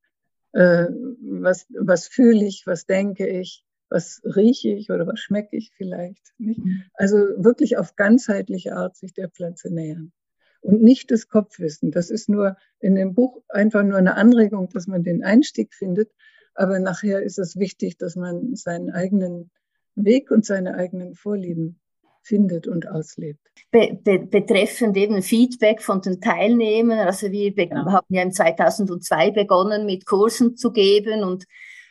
äh, 0.53 0.88
was, 1.22 1.67
was 1.77 2.08
fühle 2.08 2.46
ich? 2.46 2.63
Was 2.65 2.86
denke 2.86 3.27
ich? 3.27 3.65
Was 3.89 4.22
rieche 4.24 4.70
ich 4.70 4.89
oder 4.89 5.05
was 5.05 5.20
schmecke 5.20 5.58
ich 5.58 5.72
vielleicht? 5.75 6.34
Nicht? 6.38 6.63
Mhm. 6.63 6.84
Also 6.93 7.17
wirklich 7.38 7.77
auf 7.77 7.96
ganzheitliche 7.96 8.75
Art 8.75 8.96
sich 8.96 9.13
der 9.13 9.29
Pflanze 9.29 9.74
nähern. 9.74 10.12
Und 10.62 10.84
nicht 10.84 11.10
das 11.10 11.27
Kopfwissen. 11.27 11.91
Das 11.91 12.12
ist 12.12 12.29
nur 12.29 12.55
in 12.79 12.93
dem 12.93 13.15
Buch 13.15 13.41
einfach 13.50 13.84
nur 13.84 13.98
eine 13.98 14.15
Anregung, 14.15 14.70
dass 14.70 14.86
man 14.86 15.03
den 15.03 15.24
Einstieg 15.24 15.74
findet. 15.74 16.12
Aber 16.53 16.79
nachher 16.79 17.24
ist 17.24 17.39
es 17.39 17.58
wichtig, 17.58 17.98
dass 17.98 18.15
man 18.15 18.55
seinen 18.55 18.91
eigenen 18.91 19.50
Weg 20.05 20.31
und 20.31 20.46
seine 20.46 20.75
eigenen 20.75 21.15
Vorlieben 21.15 21.79
findet 22.24 22.67
und 22.67 22.88
auslebt. 22.88 23.39
Be 23.72 23.98
be 24.03 24.20
betreffend 24.20 24.96
eben 24.98 25.21
Feedback 25.21 25.82
von 25.82 26.02
den 26.02 26.21
Teilnehmern, 26.21 26.99
also 26.99 27.32
wir 27.32 27.52
ja. 27.56 27.86
haben 27.91 28.06
ja 28.10 28.21
im 28.21 28.32
2002 28.32 29.32
begonnen 29.32 29.86
mit 29.86 30.06
Kursen 30.06 30.56
zu 30.56 30.71
geben 30.71 31.23
und 31.23 31.45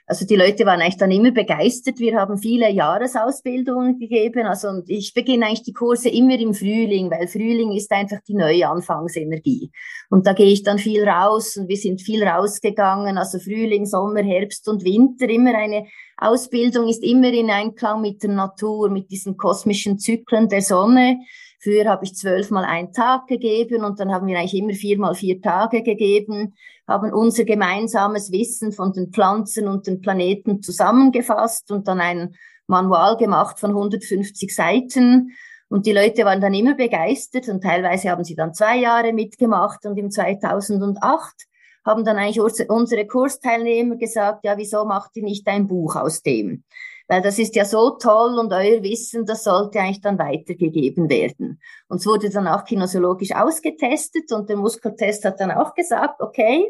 also 0.07 0.27
die 0.27 0.37
Leute 0.37 0.67
waren 0.67 0.81
eigentlich 0.81 0.97
dann 0.97 1.11
immer 1.11 1.31
begeistert. 1.31 1.99
Wir 1.99 2.17
haben 2.17 2.39
viele 2.39 2.71
Jahresausbildungen 2.71 3.99
gegeben. 3.99 4.47
Also 4.47 4.69
und 4.69 4.91
ich 4.91 5.15
beginne 5.15 5.47
eigentlich 5.47 5.63
die 5.63 5.73
Kurse 5.73 6.09
immer 6.09 6.39
im 6.39 6.55
Frühling, 6.55 7.11
weil 7.11 7.29
Frühling 7.29 7.73
ist 7.73 7.93
einfach 7.93 8.19
die 8.27 8.35
neue 8.35 8.69
Anfangsenergie. 8.69 9.71
Und 10.09 10.27
da 10.27 10.33
gehe 10.33 10.53
ich 10.53 10.63
dann 10.63 10.79
viel 10.79 11.09
raus 11.09 11.57
und 11.57 11.69
wir 11.69 11.77
sind 11.77 12.03
viel 12.03 12.25
rausgegangen. 12.25 13.19
Also 13.19 13.39
Frühling, 13.39 13.87
Sommer, 13.87 14.23
Herbst 14.23 14.69
und 14.69 14.85
Winter. 14.85 15.29
Immer 15.29 15.55
eine 15.55 15.87
Ausbildung 16.17 16.89
ist 16.89 17.03
immer 17.03 17.33
in 17.33 17.51
Einklang 17.51 18.01
mit 18.01 18.23
der 18.23 18.31
Natur, 18.31 18.91
mit 18.91 19.11
diesen 19.11 19.37
kosmischen 19.37 19.99
Zyklen 19.99 20.49
der 20.49 20.63
Sonne. 20.63 21.19
Früher 21.63 21.85
habe 21.91 22.05
ich 22.05 22.15
zwölfmal 22.15 22.65
einen 22.65 22.93
Tag 22.95 23.27
gegeben 23.27 23.85
und 23.85 24.01
dann 24.01 24.13
haben 24.13 24.27
wir 24.27 24.39
eigentlich 24.39 24.55
immer 24.55 24.73
viermal 24.73 25.15
vier 25.15 25.43
Tage 25.43 25.83
gegeben, 25.83 26.55
haben 26.89 27.13
unser 27.13 27.45
gemeinsames 27.45 28.33
Wissen 28.33 28.73
von 28.73 28.95
den 28.95 29.13
Pflanzen 29.13 29.69
und 29.69 29.87
den 29.87 30.01
Planeten 30.01 30.63
zusammengefasst 30.63 31.71
und 31.71 31.87
dann 31.87 32.01
ein 32.01 32.35
Manual 32.67 33.19
gemacht 33.19 33.61
von 33.61 33.71
150 33.71 34.55
Seiten. 34.55 35.33
Und 35.69 35.85
die 35.85 35.93
Leute 35.93 36.25
waren 36.25 36.41
dann 36.41 36.55
immer 36.55 36.75
begeistert 36.75 37.49
und 37.49 37.63
teilweise 37.63 38.09
haben 38.09 38.25
sie 38.25 38.35
dann 38.35 38.55
zwei 38.55 38.79
Jahre 38.79 39.13
mitgemacht 39.13 39.85
und 39.85 39.99
im 39.99 40.11
2008 40.11 41.47
haben 41.85 42.05
dann 42.05 42.17
eigentlich 42.17 42.41
unsere 42.41 43.07
Kursteilnehmer 43.07 43.97
gesagt, 43.97 44.45
ja, 44.45 44.57
wieso 44.57 44.85
macht 44.85 45.17
ihr 45.17 45.25
nicht 45.25 45.47
ein 45.47 45.67
Buch 45.67 45.97
aus 45.97 46.23
dem? 46.23 46.65
Weil 47.11 47.23
das 47.23 47.41
ist 47.41 47.57
ja 47.57 47.65
so 47.65 47.99
toll 47.99 48.39
und 48.39 48.53
euer 48.53 48.85
Wissen, 48.85 49.27
das 49.27 49.43
sollte 49.43 49.81
eigentlich 49.81 50.01
dann 50.01 50.17
weitergegeben 50.17 51.11
werden. 51.11 51.61
Und 51.89 51.97
es 51.97 52.07
wurde 52.07 52.31
dann 52.31 52.47
auch 52.47 52.65
kinesiologisch 52.65 53.33
ausgetestet 53.33 54.31
und 54.31 54.49
der 54.49 54.57
Muskeltest 54.57 55.25
hat 55.25 55.41
dann 55.41 55.51
auch 55.51 55.75
gesagt, 55.75 56.21
okay, 56.23 56.65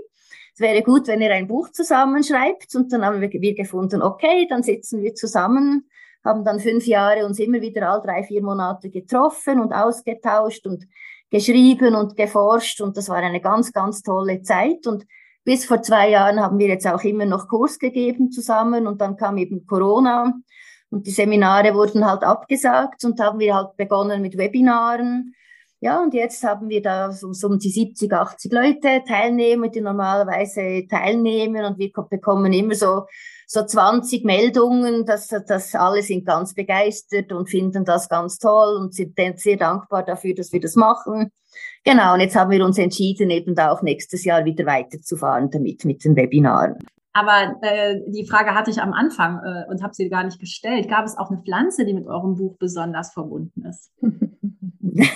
es 0.55 0.61
wäre 0.61 0.83
gut, 0.83 1.09
wenn 1.09 1.21
ihr 1.21 1.31
ein 1.31 1.47
Buch 1.47 1.69
zusammenschreibt. 1.73 2.75
Und 2.75 2.91
dann 2.91 3.05
haben 3.05 3.21
wir, 3.21 3.55
gefunden, 3.55 4.01
okay, 4.01 4.47
dann 4.49 4.63
sitzen 4.63 5.03
wir 5.03 5.15
zusammen, 5.15 5.87
haben 6.25 6.43
dann 6.43 6.59
fünf 6.59 6.87
Jahre 6.87 7.27
uns 7.27 7.39
immer 7.39 7.61
wieder 7.61 7.91
all 7.91 8.01
drei, 8.01 8.23
vier 8.23 8.43
Monate 8.43 8.89
getroffen 8.89 9.61
und 9.61 9.75
ausgetauscht 9.75 10.67
und 10.67 10.89
geschrieben 11.29 11.95
und 11.95 12.17
geforscht. 12.17 12.81
Und 12.81 12.97
das 12.97 13.11
war 13.11 13.19
eine 13.19 13.43
ganz, 13.43 13.75
ganz 13.75 14.01
tolle 14.03 14.41
Zeit. 14.41 14.87
Und 14.87 15.05
bis 15.45 15.65
vor 15.65 15.83
zwei 15.83 16.11
Jahren 16.11 16.41
haben 16.41 16.59
wir 16.59 16.69
jetzt 16.69 16.87
auch 16.87 17.03
immer 17.03 17.27
noch 17.27 17.49
Kurs 17.49 17.79
gegeben 17.79 18.31
zusammen 18.31 18.87
und 18.87 19.01
dann 19.01 19.17
kam 19.17 19.39
eben 19.39 19.67
Corona 19.67 20.35
und 20.91 21.07
die 21.07 21.13
Seminare 21.13 21.75
wurden 21.75 22.05
halt 22.05 22.25
abgesagt 22.25 23.05
und 23.05 23.21
haben 23.21 23.39
wir 23.39 23.55
halt 23.55 23.77
begonnen 23.77 24.23
mit 24.23 24.37
Webinaren. 24.37 25.35
Ja, 25.83 26.03
und 26.03 26.13
jetzt 26.13 26.45
haben 26.45 26.69
wir 26.69 26.83
da 26.83 27.11
so, 27.11 27.33
so 27.33 27.47
um 27.47 27.59
die 27.59 27.71
70, 27.71 28.13
80 28.13 28.53
Leute, 28.53 29.03
Teilnehmer, 29.07 29.69
die 29.69 29.81
normalerweise 29.81 30.87
teilnehmen 30.89 31.65
und 31.65 31.79
wir 31.79 31.91
bekommen 32.11 32.53
immer 32.53 32.75
so, 32.75 33.07
so 33.53 33.65
20 33.67 34.25
Meldungen, 34.25 35.05
dass, 35.05 35.27
dass 35.27 35.75
alle 35.75 36.03
sind 36.03 36.25
ganz 36.25 36.55
begeistert 36.55 37.33
und 37.33 37.51
finden 37.51 37.85
das 37.85 38.09
ganz 38.09 38.39
toll 38.39 38.77
und 38.77 38.95
sind 38.95 39.19
sehr 39.41 39.57
dankbar 39.57 40.05
dafür, 40.05 40.37
dass 40.37 40.53
wir 40.53 40.61
das 40.61 40.77
machen. 40.77 41.33
Genau, 41.83 42.15
und 42.15 42.21
jetzt 42.21 42.37
haben 42.37 42.53
wir 42.53 42.65
uns 42.65 42.79
entschieden, 42.79 43.29
eben 43.29 43.57
da 43.57 43.73
auch 43.73 43.83
nächstes 43.83 44.25
Jahr 44.25 44.45
wieder 44.45 44.67
weiterzufahren 44.67 45.51
damit, 45.51 45.85
mit 45.85 46.05
den 46.05 46.15
Webinaren. 46.15 46.79
Aber 47.13 47.57
äh, 47.63 48.01
die 48.07 48.25
Frage 48.25 48.55
hatte 48.55 48.71
ich 48.71 48.81
am 48.81 48.93
Anfang 48.93 49.41
äh, 49.45 49.69
und 49.69 49.83
habe 49.83 49.95
sie 49.95 50.09
gar 50.09 50.23
nicht 50.23 50.39
gestellt. 50.39 50.89
Gab 50.89 51.05
es 51.05 51.19
auch 51.19 51.33
eine 51.33 51.43
Pflanze, 51.43 51.85
die 51.85 51.95
mit 51.95 52.07
eurem 52.07 52.37
Buch 52.37 52.57
besonders 52.57 53.13
verbunden 53.13 53.65
ist? 53.67 53.91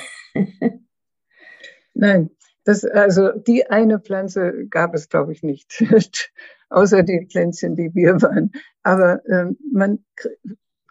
Nein, 1.95 2.31
das, 2.65 2.85
also 2.85 3.31
die 3.31 3.71
eine 3.71 4.01
Pflanze 4.01 4.67
gab 4.71 4.93
es, 4.95 5.09
glaube 5.09 5.31
ich, 5.31 5.45
nicht, 5.45 5.85
außer 6.71 7.03
die 7.03 7.27
Pflänzchen, 7.31 7.77
die 7.77 7.95
wir 7.95 8.15
waren. 8.23 8.53
Aber 8.83 9.23
ähm, 9.29 9.57
man 9.73 10.05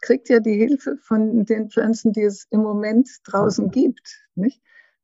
kriegt 0.02 0.30
ja 0.30 0.40
die 0.40 0.56
Hilfe 0.56 0.98
von 0.98 1.46
den 1.46 1.70
Pflanzen, 1.70 2.12
die 2.12 2.24
es 2.24 2.48
im 2.50 2.62
Moment 2.62 3.10
draußen 3.26 3.72
gibt. 3.72 4.22
Nicht? 4.36 4.62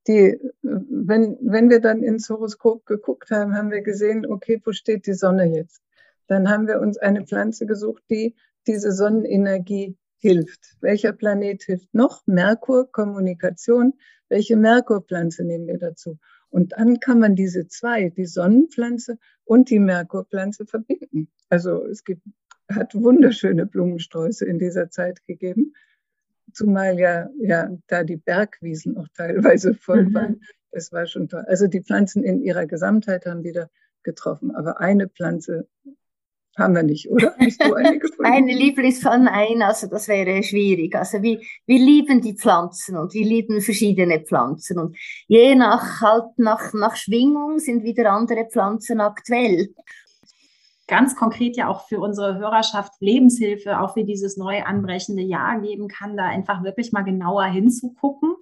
die, 0.09 0.39
wenn, 0.63 1.37
wenn 1.41 1.69
wir 1.69 1.79
dann 1.79 2.01
ins 2.01 2.29
Horoskop 2.29 2.85
geguckt 2.87 3.29
haben, 3.29 3.55
haben 3.55 3.69
wir 3.69 3.81
gesehen, 3.81 4.25
okay, 4.25 4.59
wo 4.65 4.71
steht 4.71 5.05
die 5.05 5.13
Sonne 5.13 5.45
jetzt? 5.45 5.81
Dann 6.27 6.49
haben 6.49 6.67
wir 6.67 6.79
uns 6.79 6.97
eine 6.97 7.25
Pflanze 7.25 7.67
gesucht, 7.67 8.03
die 8.09 8.35
diese 8.65 8.91
Sonnenenergie 8.91 9.95
hilft. 10.17 10.75
Welcher 10.81 11.13
Planet 11.13 11.61
hilft 11.63 11.93
noch? 11.93 12.23
Merkur, 12.25 12.91
Kommunikation. 12.91 13.93
Welche 14.29 14.55
Merkurpflanze 14.55 15.43
nehmen 15.43 15.67
wir 15.67 15.77
dazu? 15.77 16.17
Und 16.49 16.73
dann 16.73 16.99
kann 16.99 17.19
man 17.19 17.35
diese 17.35 17.67
zwei, 17.67 18.09
die 18.09 18.25
Sonnenpflanze 18.25 19.17
und 19.43 19.69
die 19.69 19.79
Merkurpflanze 19.79 20.65
verbinden. 20.65 21.29
Also 21.49 21.85
es 21.85 22.03
gibt, 22.03 22.23
hat 22.69 22.93
wunderschöne 22.95 23.65
Blumensträuße 23.65 24.45
in 24.45 24.59
dieser 24.59 24.89
Zeit 24.89 25.25
gegeben 25.25 25.73
zumal 26.53 26.99
ja, 26.99 27.29
ja 27.39 27.69
da 27.87 28.03
die 28.03 28.17
Bergwiesen 28.17 28.97
auch 28.97 29.07
teilweise 29.13 29.73
voll 29.73 30.05
mhm. 30.05 30.13
waren. 30.13 30.41
Das 30.71 30.91
war 30.91 31.07
schon 31.07 31.27
toll. 31.27 31.45
Also 31.47 31.67
die 31.67 31.81
Pflanzen 31.81 32.23
in 32.23 32.41
ihrer 32.41 32.65
Gesamtheit 32.65 33.25
haben 33.25 33.43
wieder 33.43 33.69
getroffen, 34.03 34.55
aber 34.55 34.79
eine 34.79 35.09
Pflanze 35.09 35.67
haben 36.59 36.75
wir 36.75 36.83
nicht, 36.83 37.09
oder? 37.09 37.33
Hast 37.39 37.63
du 37.63 37.73
eine 37.73 37.99
gefunden? 37.99 38.21
Meine 38.21 38.53
Lieblings 38.53 39.03
nein, 39.03 39.61
also 39.61 39.87
das 39.87 40.07
wäre 40.07 40.43
schwierig. 40.43 40.95
Also 40.95 41.21
wir, 41.21 41.39
wir 41.65 41.79
lieben 41.79 42.21
die 42.21 42.35
Pflanzen 42.35 42.97
und 42.97 43.13
wir 43.13 43.25
lieben 43.25 43.61
verschiedene 43.61 44.19
Pflanzen 44.19 44.79
und 44.79 44.97
je 45.27 45.55
nach 45.55 46.01
halt 46.01 46.37
nach, 46.37 46.73
nach 46.73 46.95
Schwingung 46.95 47.59
sind 47.59 47.83
wieder 47.83 48.11
andere 48.11 48.45
Pflanzen 48.45 49.01
aktuell 49.01 49.69
ganz 50.89 51.15
konkret 51.15 51.55
ja 51.55 51.67
auch 51.67 51.87
für 51.87 51.99
unsere 51.99 52.37
Hörerschaft 52.37 52.93
Lebenshilfe, 52.99 53.79
auch 53.79 53.95
wie 53.95 54.03
dieses 54.03 54.35
neu 54.35 54.63
anbrechende 54.63 55.21
Jahr 55.21 55.61
geben 55.61 55.87
kann, 55.87 56.17
da 56.17 56.25
einfach 56.25 56.63
wirklich 56.63 56.91
mal 56.91 57.03
genauer 57.03 57.45
hinzugucken 57.45 58.33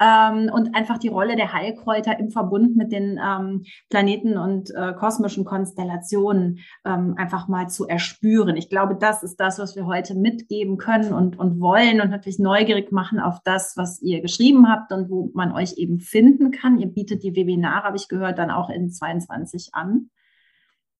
ähm, 0.00 0.50
und 0.52 0.74
einfach 0.74 0.98
die 0.98 1.08
Rolle 1.08 1.36
der 1.36 1.52
Heilkräuter 1.52 2.18
im 2.18 2.30
Verbund 2.30 2.76
mit 2.76 2.90
den 2.90 3.20
ähm, 3.22 3.64
Planeten 3.90 4.36
und 4.38 4.74
äh, 4.74 4.94
kosmischen 4.94 5.44
Konstellationen 5.44 6.60
ähm, 6.84 7.14
einfach 7.16 7.48
mal 7.48 7.68
zu 7.68 7.86
erspüren. 7.86 8.56
Ich 8.56 8.70
glaube, 8.70 8.96
das 8.96 9.22
ist 9.22 9.38
das, 9.38 9.58
was 9.58 9.76
wir 9.76 9.86
heute 9.86 10.14
mitgeben 10.14 10.78
können 10.78 11.12
und, 11.12 11.38
und 11.38 11.60
wollen 11.60 12.00
und 12.00 12.10
natürlich 12.10 12.38
neugierig 12.38 12.92
machen 12.92 13.20
auf 13.20 13.40
das, 13.44 13.76
was 13.76 14.00
ihr 14.00 14.22
geschrieben 14.22 14.68
habt 14.68 14.90
und 14.90 15.10
wo 15.10 15.30
man 15.34 15.52
euch 15.52 15.74
eben 15.76 16.00
finden 16.00 16.50
kann. 16.50 16.78
Ihr 16.78 16.88
bietet 16.88 17.22
die 17.22 17.36
Webinare, 17.36 17.84
habe 17.84 17.96
ich 17.96 18.08
gehört, 18.08 18.38
dann 18.38 18.50
auch 18.50 18.70
in 18.70 18.90
22 18.90 19.74
an. 19.74 20.08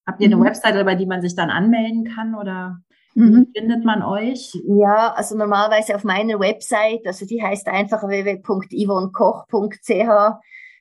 Habt 0.06 0.20
ihr 0.20 0.26
eine 0.26 0.36
mhm. 0.36 0.44
Webseite, 0.44 0.84
bei 0.84 0.96
die 0.96 1.06
man 1.06 1.22
sich 1.22 1.34
dann 1.34 1.48
anmelden 1.50 2.04
kann 2.04 2.34
oder 2.34 2.82
mhm. 3.14 3.48
findet 3.56 3.82
man 3.84 4.02
euch? 4.02 4.52
Ja, 4.66 5.14
also 5.14 5.34
normalerweise 5.36 5.96
auf 5.96 6.04
meiner 6.04 6.38
Website, 6.38 7.06
also 7.06 7.24
die 7.26 7.42
heißt 7.42 7.66
einfach 7.68 8.06
www.yvonnekoch.ch. 8.06 10.34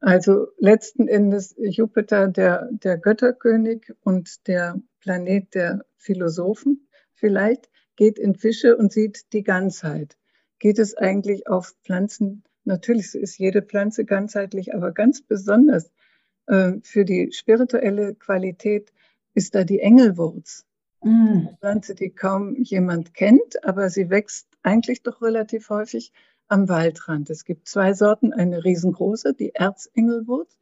also 0.00 0.48
letzten 0.58 1.08
Endes 1.08 1.54
Jupiter 1.56 2.28
der, 2.28 2.68
der 2.72 2.98
Götterkönig 2.98 3.90
und 4.02 4.46
der 4.48 4.78
Planet 5.00 5.54
der 5.54 5.86
Philosophen 5.96 6.86
vielleicht 7.14 7.70
geht 7.96 8.18
in 8.18 8.34
Fische 8.34 8.76
und 8.76 8.92
sieht 8.92 9.32
die 9.32 9.44
Ganzheit. 9.44 10.18
Geht 10.58 10.78
es 10.78 10.94
eigentlich 10.94 11.48
auf 11.48 11.74
Pflanzen? 11.84 12.44
Natürlich 12.64 13.14
ist 13.14 13.38
jede 13.38 13.62
Pflanze 13.62 14.04
ganzheitlich, 14.04 14.74
aber 14.74 14.92
ganz 14.92 15.22
besonders 15.22 15.90
äh, 16.48 16.72
für 16.82 17.06
die 17.06 17.32
spirituelle 17.32 18.14
Qualität 18.14 18.92
ist 19.34 19.54
da 19.54 19.64
die 19.64 19.80
Engelwurz. 19.80 20.64
Mhm. 21.02 21.48
Eine 21.48 21.56
Pflanze, 21.60 21.94
die 21.94 22.10
kaum 22.10 22.56
jemand 22.56 23.14
kennt, 23.14 23.62
aber 23.64 23.90
sie 23.90 24.10
wächst 24.10 24.48
eigentlich 24.62 25.02
doch 25.02 25.20
relativ 25.20 25.68
häufig 25.68 26.12
am 26.48 26.68
Waldrand. 26.68 27.30
Es 27.30 27.44
gibt 27.44 27.68
zwei 27.68 27.92
Sorten, 27.92 28.32
eine 28.32 28.64
riesengroße, 28.64 29.34
die 29.34 29.54
Erzengelwurz, 29.54 30.56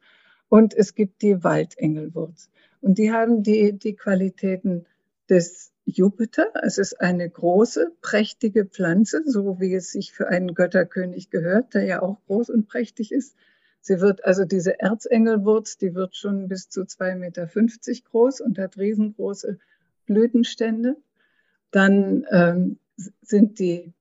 und 0.49 0.75
es 0.75 0.93
gibt 0.93 1.21
die 1.23 1.43
Waldengelwurz. 1.43 2.49
Und 2.81 2.97
die 2.99 3.11
haben 3.11 3.41
die, 3.41 3.73
die 3.73 3.95
Qualitäten 3.95 4.85
des 5.29 5.71
Jupiter. 5.85 6.51
Es 6.61 6.77
ist 6.77 7.01
eine 7.01 7.29
große, 7.29 7.91
prächtige 8.01 8.65
Pflanze, 8.65 9.23
so 9.25 9.59
wie 9.59 9.73
es 9.73 9.91
sich 9.91 10.13
für 10.13 10.27
einen 10.27 10.53
Götterkönig 10.53 11.29
gehört, 11.29 11.73
der 11.73 11.85
ja 11.85 12.01
auch 12.01 12.19
groß 12.27 12.49
und 12.49 12.67
prächtig 12.67 13.11
ist. 13.11 13.35
Sie 13.85 13.99
wird, 13.99 14.23
also 14.23 14.45
diese 14.45 14.79
Erzengelwurz, 14.79 15.77
die 15.77 15.93
wird 15.93 16.15
schon 16.15 16.47
bis 16.47 16.69
zu 16.69 16.83
2,50 16.83 17.15
Meter 17.17 17.47
groß 18.09 18.39
und 18.39 18.57
hat 18.57 18.77
riesengroße 18.77 19.59
Blütenstände. 20.05 20.95
Dann 21.69 22.25
ähm, 22.31 22.79
sind 23.21 23.59
die, 23.59 23.91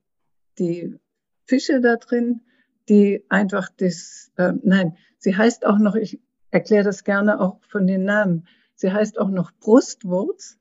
die 0.61 1.01
Fische 1.47 1.81
da 1.81 1.97
drin, 1.97 2.42
die 2.88 3.25
einfach 3.29 3.71
das, 3.77 4.31
äh, 4.37 4.53
nein, 4.62 4.97
sie 5.18 5.37
heißt 5.37 5.66
auch 5.66 5.79
noch, 5.79 5.97
ich 5.97 6.21
erkläre 6.53 6.85
das 6.85 7.03
gerne 7.03 7.40
auch 7.40 7.59
von 7.64 7.88
den 7.88 8.05
Namen, 8.05 8.47
sie 8.77 8.92
heißt 8.92 9.18
auch 9.18 9.31
noch 9.31 9.51
Brustwurz, 9.51 10.59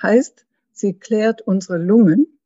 heißt, 0.00 0.46
sie 0.70 0.94
klärt 0.94 1.42
unsere 1.42 1.78
Lungen. 1.78 2.38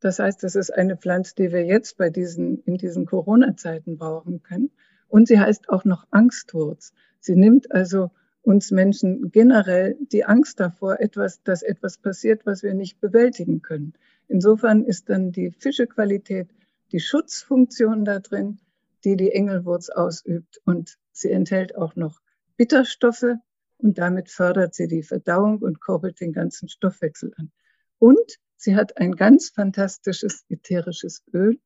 Das 0.00 0.18
heißt, 0.18 0.42
das 0.42 0.54
ist 0.54 0.70
eine 0.70 0.98
Pflanze, 0.98 1.34
die 1.34 1.50
wir 1.50 1.64
jetzt 1.64 1.96
bei 1.96 2.10
diesen, 2.10 2.62
in 2.64 2.76
diesen 2.76 3.06
Corona-Zeiten 3.06 3.96
brauchen 3.96 4.42
können. 4.42 4.70
Und 5.08 5.28
sie 5.28 5.40
heißt 5.40 5.68
auch 5.68 5.84
noch 5.84 6.06
Angstwurz. 6.10 6.92
Sie 7.20 7.34
nimmt 7.34 7.72
also 7.72 8.10
uns 8.42 8.70
Menschen 8.70 9.30
generell 9.30 9.96
die 10.12 10.24
Angst 10.24 10.60
davor, 10.60 11.00
etwas, 11.00 11.42
dass 11.42 11.62
etwas 11.62 11.98
passiert, 11.98 12.46
was 12.46 12.62
wir 12.62 12.74
nicht 12.74 13.00
bewältigen 13.00 13.62
können. 13.62 13.94
Insofern 14.28 14.84
ist 14.84 15.08
dann 15.08 15.32
die 15.32 15.50
Fischequalität 15.50 16.48
die 16.92 17.00
Schutzfunktion 17.00 18.04
da 18.04 18.18
drin, 18.20 18.60
die 19.04 19.16
die 19.16 19.32
Engelwurz 19.32 19.90
ausübt. 19.90 20.60
Und 20.64 20.98
sie 21.12 21.30
enthält 21.30 21.76
auch 21.76 21.96
noch 21.96 22.20
Bitterstoffe 22.56 23.36
und 23.78 23.98
damit 23.98 24.30
fördert 24.30 24.74
sie 24.74 24.88
die 24.88 25.02
Verdauung 25.02 25.58
und 25.58 25.80
kurbelt 25.80 26.20
den 26.20 26.32
ganzen 26.32 26.68
Stoffwechsel 26.68 27.32
an. 27.36 27.50
Und 27.98 28.38
sie 28.56 28.76
hat 28.76 28.96
ein 28.98 29.12
ganz 29.12 29.50
fantastisches 29.50 30.44
ätherisches 30.48 31.22
Öl. 31.32 31.60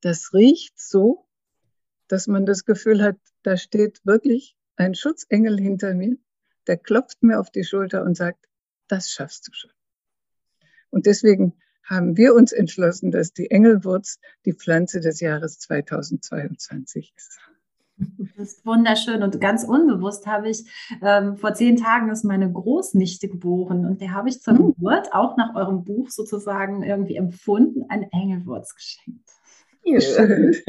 Das 0.00 0.32
riecht 0.32 0.78
so, 0.78 1.26
dass 2.08 2.26
man 2.26 2.46
das 2.46 2.64
Gefühl 2.64 3.02
hat, 3.02 3.16
da 3.42 3.56
steht 3.56 4.04
wirklich 4.04 4.56
ein 4.76 4.94
Schutzengel 4.94 5.58
hinter 5.58 5.94
mir, 5.94 6.16
der 6.66 6.76
klopft 6.76 7.22
mir 7.22 7.40
auf 7.40 7.50
die 7.50 7.64
Schulter 7.64 8.02
und 8.04 8.16
sagt, 8.16 8.48
das 8.88 9.10
schaffst 9.10 9.48
du 9.48 9.52
schon. 9.52 9.70
Und 10.90 11.06
deswegen 11.06 11.54
haben 11.82 12.16
wir 12.16 12.34
uns 12.34 12.52
entschlossen, 12.52 13.10
dass 13.10 13.32
die 13.32 13.50
Engelwurz 13.50 14.18
die 14.44 14.54
Pflanze 14.54 15.00
des 15.00 15.20
Jahres 15.20 15.58
2022 15.58 17.12
ist. 17.16 17.38
Das 17.96 18.48
ist 18.48 18.66
wunderschön 18.66 19.22
und 19.22 19.40
ganz 19.40 19.62
unbewusst 19.62 20.26
habe 20.26 20.48
ich, 20.48 20.64
ähm, 21.00 21.36
vor 21.36 21.54
zehn 21.54 21.76
Tagen 21.76 22.10
ist 22.10 22.24
meine 22.24 22.50
Großnichte 22.50 23.28
geboren 23.28 23.86
und 23.86 24.00
der 24.00 24.12
habe 24.12 24.28
ich 24.28 24.40
zur 24.40 24.54
mhm. 24.54 24.74
Geburt 24.74 25.12
auch 25.12 25.36
nach 25.36 25.54
eurem 25.54 25.84
Buch 25.84 26.10
sozusagen 26.10 26.82
irgendwie 26.82 27.14
empfunden, 27.14 27.84
eine 27.88 28.10
Engelwurz 28.12 28.74
geschenkt. 28.74 29.30
Schön. 29.84 30.52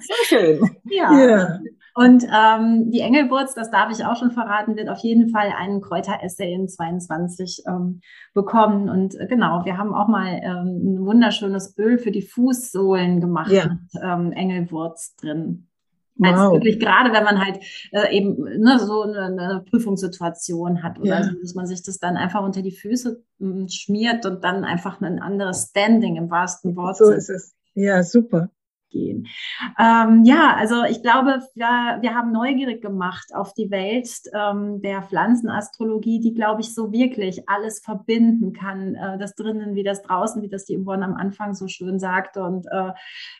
so 0.00 0.14
schön. 0.24 0.60
Ja. 0.84 1.18
ja. 1.18 1.60
Und 1.94 2.24
ähm, 2.24 2.90
die 2.90 3.00
Engelwurz, 3.00 3.54
das 3.54 3.70
darf 3.70 3.90
ich 3.90 4.04
auch 4.04 4.16
schon 4.16 4.30
verraten, 4.30 4.76
wird 4.76 4.90
auf 4.90 4.98
jeden 4.98 5.30
Fall 5.30 5.50
einen 5.56 5.80
Kräuteressay 5.80 6.52
in 6.52 6.68
22 6.68 7.62
ähm, 7.66 8.02
bekommen. 8.34 8.90
Und 8.90 9.18
äh, 9.18 9.26
genau, 9.26 9.64
wir 9.64 9.78
haben 9.78 9.94
auch 9.94 10.06
mal 10.06 10.40
ähm, 10.42 10.96
ein 10.96 11.06
wunderschönes 11.06 11.74
Öl 11.78 11.96
für 11.98 12.10
die 12.10 12.20
Fußsohlen 12.20 13.22
gemacht 13.22 13.50
ja. 13.50 13.68
mit 13.68 14.02
ähm, 14.02 14.32
Engelwurz 14.32 15.16
drin. 15.16 15.68
Wow. 16.16 16.32
Also 16.32 16.52
wirklich 16.52 16.80
gerade, 16.80 17.12
wenn 17.14 17.24
man 17.24 17.42
halt 17.42 17.60
äh, 17.92 18.14
eben 18.14 18.42
ne, 18.42 18.78
so 18.78 19.02
eine, 19.02 19.24
eine 19.24 19.64
Prüfungssituation 19.70 20.82
hat 20.82 20.98
oder 20.98 21.20
ja. 21.20 21.22
so, 21.22 21.30
dass 21.40 21.54
man 21.54 21.66
sich 21.66 21.82
das 21.82 21.98
dann 21.98 22.16
einfach 22.18 22.42
unter 22.42 22.60
die 22.60 22.72
Füße 22.72 23.22
m, 23.40 23.52
hm, 23.52 23.68
schmiert 23.68 24.26
und 24.26 24.44
dann 24.44 24.64
einfach 24.64 25.00
ein 25.00 25.18
anderes 25.18 25.68
Standing 25.70 26.16
im 26.16 26.30
wahrsten 26.30 26.76
Wort. 26.76 26.98
So 26.98 27.10
ist 27.10 27.30
es. 27.30 27.55
Ja, 27.76 28.02
super. 28.02 28.48
Gehen. 28.88 29.26
Ähm, 29.78 30.24
ja, 30.24 30.54
also 30.56 30.84
ich 30.84 31.02
glaube, 31.02 31.42
wir, 31.54 31.98
wir 32.00 32.14
haben 32.14 32.32
neugierig 32.32 32.82
gemacht 32.82 33.34
auf 33.34 33.52
die 33.54 33.70
Welt 33.70 34.08
ähm, 34.34 34.80
der 34.80 35.02
Pflanzenastrologie, 35.02 36.20
die, 36.20 36.34
glaube 36.34 36.60
ich, 36.60 36.74
so 36.74 36.92
wirklich 36.92 37.48
alles 37.48 37.80
verbinden 37.80 38.52
kann, 38.52 38.94
äh, 38.94 39.18
das 39.18 39.34
drinnen 39.34 39.74
wie 39.74 39.82
das 39.82 40.02
draußen, 40.02 40.42
wie 40.42 40.48
das 40.48 40.64
die 40.64 40.78
Yvonne 40.78 41.04
am 41.04 41.14
Anfang 41.14 41.54
so 41.54 41.68
schön 41.68 41.98
sagte 41.98 42.42
und 42.42 42.66
äh, 42.70 42.92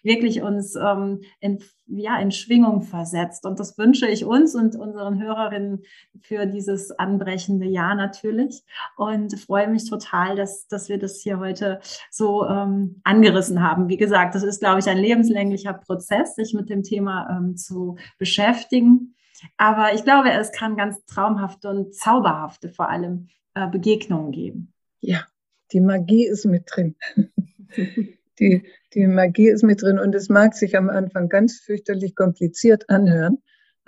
wirklich 0.03 0.43
uns 0.43 0.77
ähm, 0.77 1.21
in, 1.41 1.59
ja, 1.87 2.19
in 2.19 2.31
Schwingung 2.31 2.83
versetzt. 2.83 3.47
Und 3.47 3.61
das 3.61 3.79
wünsche 3.79 4.07
ich 4.09 4.25
uns 4.25 4.55
und 4.55 4.77
unseren 4.77 5.21
Hörerinnen 5.23 5.83
für 6.21 6.47
dieses 6.47 6.91
anbrechende 6.91 7.67
Jahr 7.67 7.95
natürlich 7.95 8.63
und 8.97 9.39
freue 9.39 9.69
mich 9.69 9.89
total, 9.89 10.37
dass, 10.37 10.67
dass 10.69 10.89
wir 10.89 10.99
das 10.99 11.21
hier 11.21 11.39
heute 11.39 11.81
so 12.11 12.47
ähm, 12.47 13.01
angerissen 13.05 13.63
haben. 13.63 13.89
Wie 13.89 13.97
gesagt, 13.97 14.35
das 14.35 14.43
ist, 14.43 14.61
glaube 14.61 14.81
ich, 14.81 14.89
ein 14.89 14.99
Lebenslang 14.99 15.46
lebenslänglichen 15.51 15.81
Prozess, 15.81 16.35
sich 16.35 16.55
mit 16.55 16.71
dem 16.71 16.83
Thema 16.83 17.29
ähm, 17.31 17.57
zu 17.57 17.97
beschäftigen. 18.19 19.15
Aber 19.57 19.95
ich 19.95 20.05
glaube, 20.05 20.31
es 20.31 20.53
kann 20.53 20.77
ganz 20.77 21.05
traumhafte 21.07 21.69
und 21.69 21.95
zauberhafte 21.95 22.71
vor 22.71 22.89
allem 22.89 23.29
äh, 23.55 23.69
Begegnungen 23.69 24.33
geben. 24.33 24.73
Ja, 25.01 25.27
die 25.73 25.81
Magie 25.81 26.27
ist 26.27 26.47
mit 26.47 26.65
drin. 26.67 26.97
die, 28.39 28.67
die 28.95 29.07
Magie 29.07 29.49
ist 29.49 29.63
mit 29.63 29.83
drin 29.83 29.99
und 29.99 30.15
es 30.15 30.29
mag 30.29 30.55
sich 30.55 30.77
am 30.77 30.89
Anfang 30.89 31.29
ganz 31.29 31.61
fürchterlich 31.61 32.15
kompliziert 32.15 32.89
anhören. 32.89 33.39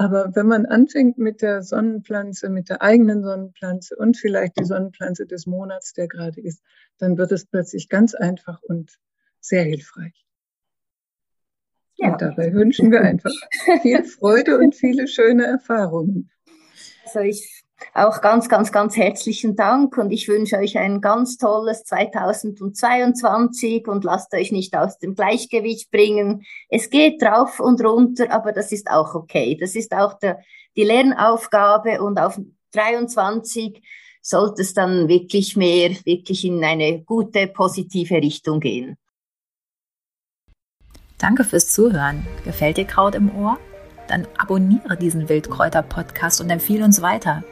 Aber 0.00 0.36
wenn 0.36 0.46
man 0.46 0.64
anfängt 0.66 1.18
mit 1.18 1.42
der 1.42 1.62
Sonnenpflanze, 1.62 2.50
mit 2.50 2.68
der 2.68 2.82
eigenen 2.82 3.24
Sonnenpflanze 3.24 3.96
und 3.96 4.16
vielleicht 4.16 4.56
die 4.58 4.64
Sonnenpflanze 4.64 5.26
des 5.26 5.46
Monats, 5.46 5.92
der 5.92 6.06
gerade 6.06 6.40
ist, 6.40 6.62
dann 6.98 7.18
wird 7.18 7.32
es 7.32 7.46
plötzlich 7.46 7.88
ganz 7.88 8.14
einfach 8.14 8.62
und 8.62 9.00
sehr 9.40 9.64
hilfreich. 9.64 10.27
Ja. 11.98 12.12
Und 12.12 12.22
dabei 12.22 12.52
wünschen 12.52 12.90
wir 12.90 13.02
einfach 13.02 13.32
viel 13.82 14.04
Freude 14.04 14.58
und 14.58 14.74
viele 14.74 15.08
schöne 15.08 15.46
Erfahrungen. 15.46 16.30
Also 17.04 17.20
ich 17.20 17.58
auch 17.94 18.20
ganz, 18.20 18.48
ganz, 18.48 18.72
ganz 18.72 18.96
herzlichen 18.96 19.56
Dank 19.56 19.96
und 19.98 20.10
ich 20.10 20.28
wünsche 20.28 20.56
euch 20.56 20.78
ein 20.78 21.00
ganz 21.00 21.36
tolles 21.36 21.84
2022 21.84 23.86
und 23.86 24.04
lasst 24.04 24.34
euch 24.34 24.52
nicht 24.52 24.76
aus 24.76 24.98
dem 24.98 25.14
Gleichgewicht 25.14 25.90
bringen. 25.90 26.42
Es 26.68 26.90
geht 26.90 27.22
drauf 27.22 27.60
und 27.60 27.82
runter, 27.84 28.30
aber 28.30 28.52
das 28.52 28.72
ist 28.72 28.90
auch 28.90 29.14
okay. 29.14 29.56
Das 29.58 29.74
ist 29.74 29.92
auch 29.92 30.18
der, 30.18 30.40
die 30.76 30.84
Lernaufgabe 30.84 32.02
und 32.02 32.18
auf 32.18 32.38
23 32.72 33.82
sollte 34.20 34.62
es 34.62 34.74
dann 34.74 35.08
wirklich 35.08 35.56
mehr, 35.56 35.90
wirklich 36.04 36.44
in 36.44 36.62
eine 36.64 37.02
gute, 37.02 37.46
positive 37.46 38.16
Richtung 38.16 38.60
gehen. 38.60 38.96
Danke 41.18 41.44
fürs 41.44 41.68
Zuhören. 41.68 42.24
Gefällt 42.44 42.76
dir 42.76 42.84
Kraut 42.84 43.14
im 43.14 43.34
Ohr? 43.34 43.58
Dann 44.06 44.26
abonniere 44.38 44.96
diesen 44.96 45.28
Wildkräuter-Podcast 45.28 46.40
und 46.40 46.48
empfehle 46.48 46.84
uns 46.84 47.02
weiter. 47.02 47.42